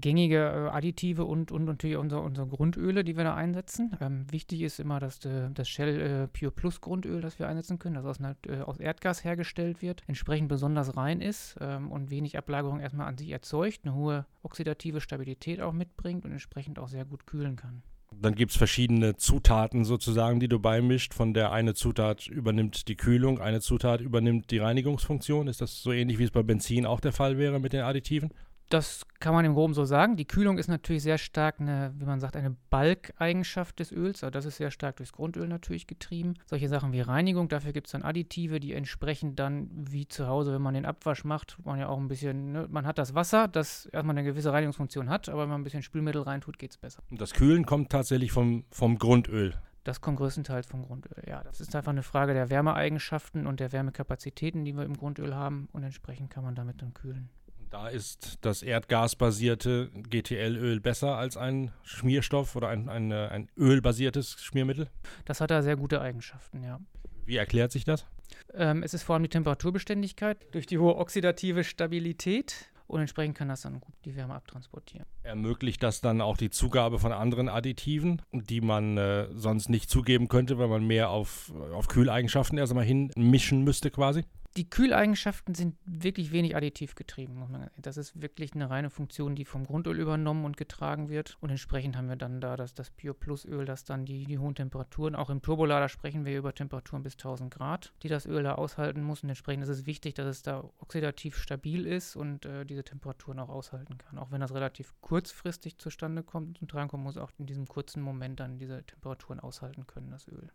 gängige 0.00 0.38
äh, 0.38 0.76
Additive 0.76 1.24
und, 1.24 1.52
und 1.52 1.66
natürlich 1.66 1.96
unsere, 1.96 2.22
unsere 2.22 2.48
Grundöle, 2.48 3.04
die 3.04 3.16
wir 3.16 3.22
da 3.22 3.36
einsetzen. 3.36 3.96
Ähm, 4.00 4.26
wichtig 4.32 4.62
ist 4.62 4.80
immer 4.80 4.98
dass, 4.98 5.24
äh, 5.24 5.50
das 5.54 5.68
Shell 5.68 6.00
äh, 6.00 6.26
Pure 6.26 6.50
Plus 6.50 6.80
Grundöl, 6.80 7.20
das 7.20 7.38
wir 7.38 7.46
einsetzen 7.46 7.78
können, 7.78 7.94
das 7.94 8.04
aus, 8.04 8.18
äh, 8.20 8.62
aus 8.62 8.78
Erdgas 8.78 9.22
hergestellt 9.22 9.82
wird, 9.82 10.02
entsprechend 10.08 10.48
besonders 10.48 10.96
rein 10.96 11.20
ist 11.20 11.54
ähm, 11.60 11.92
und 11.92 12.10
wenig 12.10 12.36
Ablagerung 12.36 12.80
erstmal 12.80 13.06
an 13.06 13.16
sich 13.16 13.30
erzeugt, 13.30 13.82
eine 13.84 13.94
hohe 13.94 14.26
oxidative 14.42 15.00
Stabilität 15.00 15.60
auch 15.60 15.72
mitbringt 15.72 16.24
und 16.24 16.32
entsprechend 16.32 16.80
auch 16.80 16.88
sehr 16.88 17.04
gut 17.04 17.24
kühlen 17.24 17.54
kann. 17.54 17.84
Dann 18.20 18.34
gibt 18.34 18.52
es 18.52 18.56
verschiedene 18.56 19.16
Zutaten 19.16 19.84
sozusagen, 19.84 20.40
die 20.40 20.48
du 20.48 20.58
beimischt. 20.58 21.14
Von 21.14 21.34
der 21.34 21.52
eine 21.52 21.74
Zutat 21.74 22.26
übernimmt 22.26 22.88
die 22.88 22.96
Kühlung, 22.96 23.40
eine 23.40 23.60
Zutat 23.60 24.00
übernimmt 24.00 24.50
die 24.50 24.58
Reinigungsfunktion. 24.58 25.48
Ist 25.48 25.60
das 25.60 25.82
so 25.82 25.92
ähnlich, 25.92 26.18
wie 26.18 26.24
es 26.24 26.30
bei 26.30 26.42
Benzin 26.42 26.86
auch 26.86 27.00
der 27.00 27.12
Fall 27.12 27.38
wäre 27.38 27.60
mit 27.60 27.72
den 27.72 27.82
Additiven? 27.82 28.30
Das 28.68 29.06
kann 29.20 29.32
man 29.32 29.44
im 29.44 29.54
Groben 29.54 29.74
so 29.74 29.84
sagen. 29.84 30.16
Die 30.16 30.26
Kühlung 30.26 30.58
ist 30.58 30.66
natürlich 30.66 31.02
sehr 31.04 31.18
stark 31.18 31.60
eine, 31.60 31.94
wie 31.98 32.04
man 32.04 32.18
sagt, 32.18 32.34
eine 32.34 32.56
Balkeigenschaft 32.70 33.78
des 33.78 33.92
Öls. 33.92 34.24
Also 34.24 34.30
das 34.32 34.44
ist 34.44 34.56
sehr 34.56 34.72
stark 34.72 34.96
durchs 34.96 35.12
Grundöl 35.12 35.46
natürlich 35.46 35.86
getrieben. 35.86 36.34
Solche 36.46 36.68
Sachen 36.68 36.92
wie 36.92 37.00
Reinigung, 37.00 37.48
dafür 37.48 37.72
gibt 37.72 37.86
es 37.86 37.92
dann 37.92 38.02
Additive, 38.02 38.58
die 38.58 38.72
entsprechend 38.72 39.38
dann 39.38 39.70
wie 39.72 40.08
zu 40.08 40.26
Hause, 40.26 40.52
wenn 40.52 40.62
man 40.62 40.74
den 40.74 40.84
Abwasch 40.84 41.24
macht, 41.24 41.58
man 41.64 41.78
ja 41.78 41.88
auch 41.88 41.98
ein 41.98 42.08
bisschen, 42.08 42.52
ne, 42.52 42.66
man 42.68 42.86
hat 42.86 42.98
das 42.98 43.14
Wasser, 43.14 43.46
das 43.46 43.86
erstmal 43.86 44.18
eine 44.18 44.24
gewisse 44.24 44.52
Reinigungsfunktion 44.52 45.08
hat, 45.08 45.28
aber 45.28 45.42
wenn 45.42 45.50
man 45.50 45.60
ein 45.60 45.64
bisschen 45.64 45.82
Spülmittel 45.82 46.22
reintut, 46.22 46.58
geht 46.58 46.72
es 46.72 46.76
besser. 46.76 47.02
Das 47.10 47.34
Kühlen 47.34 47.66
kommt 47.66 47.90
tatsächlich 47.90 48.32
vom, 48.32 48.64
vom 48.70 48.98
Grundöl. 48.98 49.54
Das 49.84 50.00
kommt 50.00 50.16
größtenteils 50.16 50.66
vom 50.66 50.82
Grundöl, 50.82 51.22
ja. 51.28 51.44
Das 51.44 51.60
ist 51.60 51.76
einfach 51.76 51.92
eine 51.92 52.02
Frage 52.02 52.34
der 52.34 52.50
Wärmeeigenschaften 52.50 53.46
und 53.46 53.60
der 53.60 53.70
Wärmekapazitäten, 53.70 54.64
die 54.64 54.76
wir 54.76 54.82
im 54.82 54.96
Grundöl 54.96 55.36
haben 55.36 55.68
und 55.72 55.84
entsprechend 55.84 56.30
kann 56.30 56.42
man 56.42 56.56
damit 56.56 56.82
dann 56.82 56.92
kühlen. 56.92 57.28
Da 57.70 57.88
ist 57.88 58.38
das 58.42 58.62
erdgasbasierte 58.62 59.90
GTL-Öl 60.08 60.80
besser 60.80 61.16
als 61.16 61.36
ein 61.36 61.72
Schmierstoff 61.82 62.54
oder 62.54 62.68
ein, 62.68 62.88
ein, 62.88 63.12
ein 63.12 63.48
ölbasiertes 63.56 64.36
Schmiermittel? 64.40 64.88
Das 65.24 65.40
hat 65.40 65.50
da 65.50 65.62
sehr 65.62 65.76
gute 65.76 66.00
Eigenschaften, 66.00 66.62
ja. 66.62 66.78
Wie 67.24 67.36
erklärt 67.36 67.72
sich 67.72 67.84
das? 67.84 68.06
Ähm, 68.54 68.82
es 68.82 68.94
ist 68.94 69.02
vor 69.02 69.14
allem 69.14 69.24
die 69.24 69.30
Temperaturbeständigkeit 69.30 70.38
durch 70.52 70.66
die 70.66 70.78
hohe 70.78 70.96
oxidative 70.96 71.64
Stabilität 71.64 72.70
und 72.86 73.00
entsprechend 73.00 73.36
kann 73.36 73.48
das 73.48 73.62
dann 73.62 73.80
gut 73.80 73.94
die 74.04 74.14
Wärme 74.14 74.34
abtransportieren. 74.34 75.06
Ermöglicht 75.24 75.82
das 75.82 76.00
dann 76.00 76.20
auch 76.20 76.36
die 76.36 76.50
Zugabe 76.50 76.98
von 77.00 77.12
anderen 77.12 77.48
Additiven, 77.48 78.22
die 78.32 78.60
man 78.60 78.96
äh, 78.96 79.26
sonst 79.34 79.68
nicht 79.68 79.90
zugeben 79.90 80.28
könnte, 80.28 80.58
weil 80.58 80.68
man 80.68 80.86
mehr 80.86 81.10
auf, 81.10 81.52
auf 81.72 81.88
Kühleigenschaften 81.88 82.58
erst 82.58 82.72
einmal 82.72 82.84
hinmischen 82.84 83.64
müsste 83.64 83.90
quasi? 83.90 84.24
Die 84.56 84.68
Kühleigenschaften 84.68 85.54
sind 85.54 85.76
wirklich 85.84 86.32
wenig 86.32 86.56
additiv 86.56 86.94
getrieben. 86.94 87.68
Das 87.80 87.96
ist 87.96 88.20
wirklich 88.20 88.54
eine 88.54 88.70
reine 88.70 88.88
Funktion, 88.88 89.34
die 89.34 89.44
vom 89.44 89.64
Grundöl 89.64 89.98
übernommen 89.98 90.44
und 90.44 90.56
getragen 90.56 91.08
wird. 91.10 91.36
Und 91.40 91.50
entsprechend 91.50 91.96
haben 91.96 92.08
wir 92.08 92.16
dann 92.16 92.40
da 92.40 92.56
das, 92.56 92.72
das 92.72 92.90
Pure 92.90 93.14
Plus 93.14 93.44
Öl, 93.44 93.66
das 93.66 93.84
dann 93.84 94.06
die, 94.06 94.24
die 94.24 94.38
hohen 94.38 94.54
Temperaturen, 94.54 95.14
auch 95.14 95.28
im 95.28 95.42
Turbolader 95.42 95.88
sprechen 95.88 96.24
wir 96.24 96.38
über 96.38 96.54
Temperaturen 96.54 97.02
bis 97.02 97.14
1000 97.14 97.52
Grad, 97.52 97.92
die 98.02 98.08
das 98.08 98.26
Öl 98.26 98.42
da 98.42 98.54
aushalten 98.54 99.02
muss. 99.02 99.22
Und 99.22 99.28
entsprechend 99.28 99.64
ist 99.64 99.68
es 99.68 99.86
wichtig, 99.86 100.14
dass 100.14 100.26
es 100.26 100.42
da 100.42 100.64
oxidativ 100.78 101.36
stabil 101.36 101.86
ist 101.86 102.16
und 102.16 102.46
äh, 102.46 102.64
diese 102.64 102.84
Temperaturen 102.84 103.38
auch 103.38 103.50
aushalten 103.50 103.98
kann. 103.98 104.18
Auch 104.18 104.30
wenn 104.30 104.40
das 104.40 104.54
relativ 104.54 104.94
kurzfristig 105.00 105.78
zustande 105.78 106.22
kommt 106.22 106.62
und 106.62 106.72
drankommt, 106.72 107.04
muss 107.04 107.18
auch 107.18 107.30
in 107.38 107.46
diesem 107.46 107.66
kurzen 107.66 108.02
Moment 108.02 108.40
dann 108.40 108.58
diese 108.58 108.82
Temperaturen 108.84 109.40
aushalten 109.40 109.86
können, 109.86 110.10
das 110.10 110.26
Öl. 110.28 110.50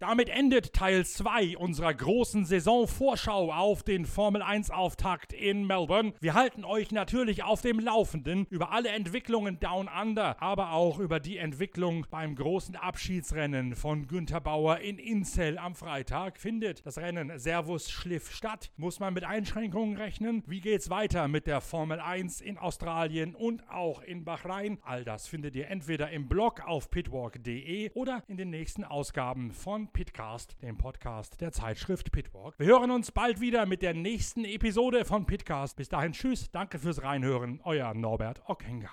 Damit 0.00 0.30
endet 0.30 0.72
Teil 0.72 1.04
2 1.04 1.58
unserer 1.58 1.92
großen 1.92 2.46
Saisonvorschau 2.46 3.52
auf 3.52 3.82
den 3.82 4.06
Formel 4.06 4.40
1 4.40 4.70
Auftakt 4.70 5.34
in 5.34 5.66
Melbourne. 5.66 6.14
Wir 6.20 6.32
halten 6.32 6.64
euch 6.64 6.90
natürlich 6.90 7.42
auf 7.42 7.60
dem 7.60 7.78
Laufenden 7.78 8.46
über 8.48 8.72
alle 8.72 8.88
Entwicklungen 8.88 9.60
Down 9.60 9.88
Under, 9.88 10.40
aber 10.40 10.72
auch 10.72 11.00
über 11.00 11.20
die 11.20 11.36
Entwicklung 11.36 12.06
beim 12.10 12.34
großen 12.34 12.76
Abschiedsrennen 12.76 13.74
von 13.76 14.08
Günther 14.08 14.40
Bauer 14.40 14.78
in 14.78 14.98
Incel 14.98 15.58
am 15.58 15.74
Freitag. 15.74 16.40
Findet 16.40 16.86
das 16.86 16.96
Rennen 16.96 17.38
Servus 17.38 17.90
Schliff 17.90 18.32
statt? 18.32 18.70
Muss 18.78 19.00
man 19.00 19.12
mit 19.12 19.24
Einschränkungen 19.24 19.98
rechnen? 19.98 20.42
Wie 20.46 20.62
geht's 20.62 20.88
weiter 20.88 21.28
mit 21.28 21.46
der 21.46 21.60
Formel 21.60 22.00
1 22.00 22.40
in 22.40 22.56
Australien 22.56 23.34
und 23.34 23.68
auch 23.68 24.00
in 24.00 24.24
Bahrain? 24.24 24.78
All 24.80 25.04
das 25.04 25.28
findet 25.28 25.54
ihr 25.56 25.68
entweder 25.68 26.10
im 26.10 26.26
Blog 26.26 26.66
auf 26.66 26.90
pitwalk.de 26.90 27.90
oder 27.92 28.22
in 28.28 28.38
den 28.38 28.48
nächsten 28.48 28.84
Ausgaben 28.84 29.52
von 29.52 29.89
Pitcast, 29.92 30.56
dem 30.62 30.78
Podcast 30.78 31.40
der 31.40 31.52
Zeitschrift 31.52 32.12
Pitwalk. 32.12 32.54
Wir 32.58 32.66
hören 32.66 32.90
uns 32.90 33.12
bald 33.12 33.40
wieder 33.40 33.66
mit 33.66 33.82
der 33.82 33.94
nächsten 33.94 34.44
Episode 34.44 35.04
von 35.04 35.26
Pitcast. 35.26 35.76
Bis 35.76 35.88
dahin, 35.88 36.12
tschüss, 36.12 36.50
danke 36.50 36.78
fürs 36.78 37.02
Reinhören, 37.02 37.60
euer 37.64 37.94
Norbert 37.94 38.42
Ockenger. 38.48 38.90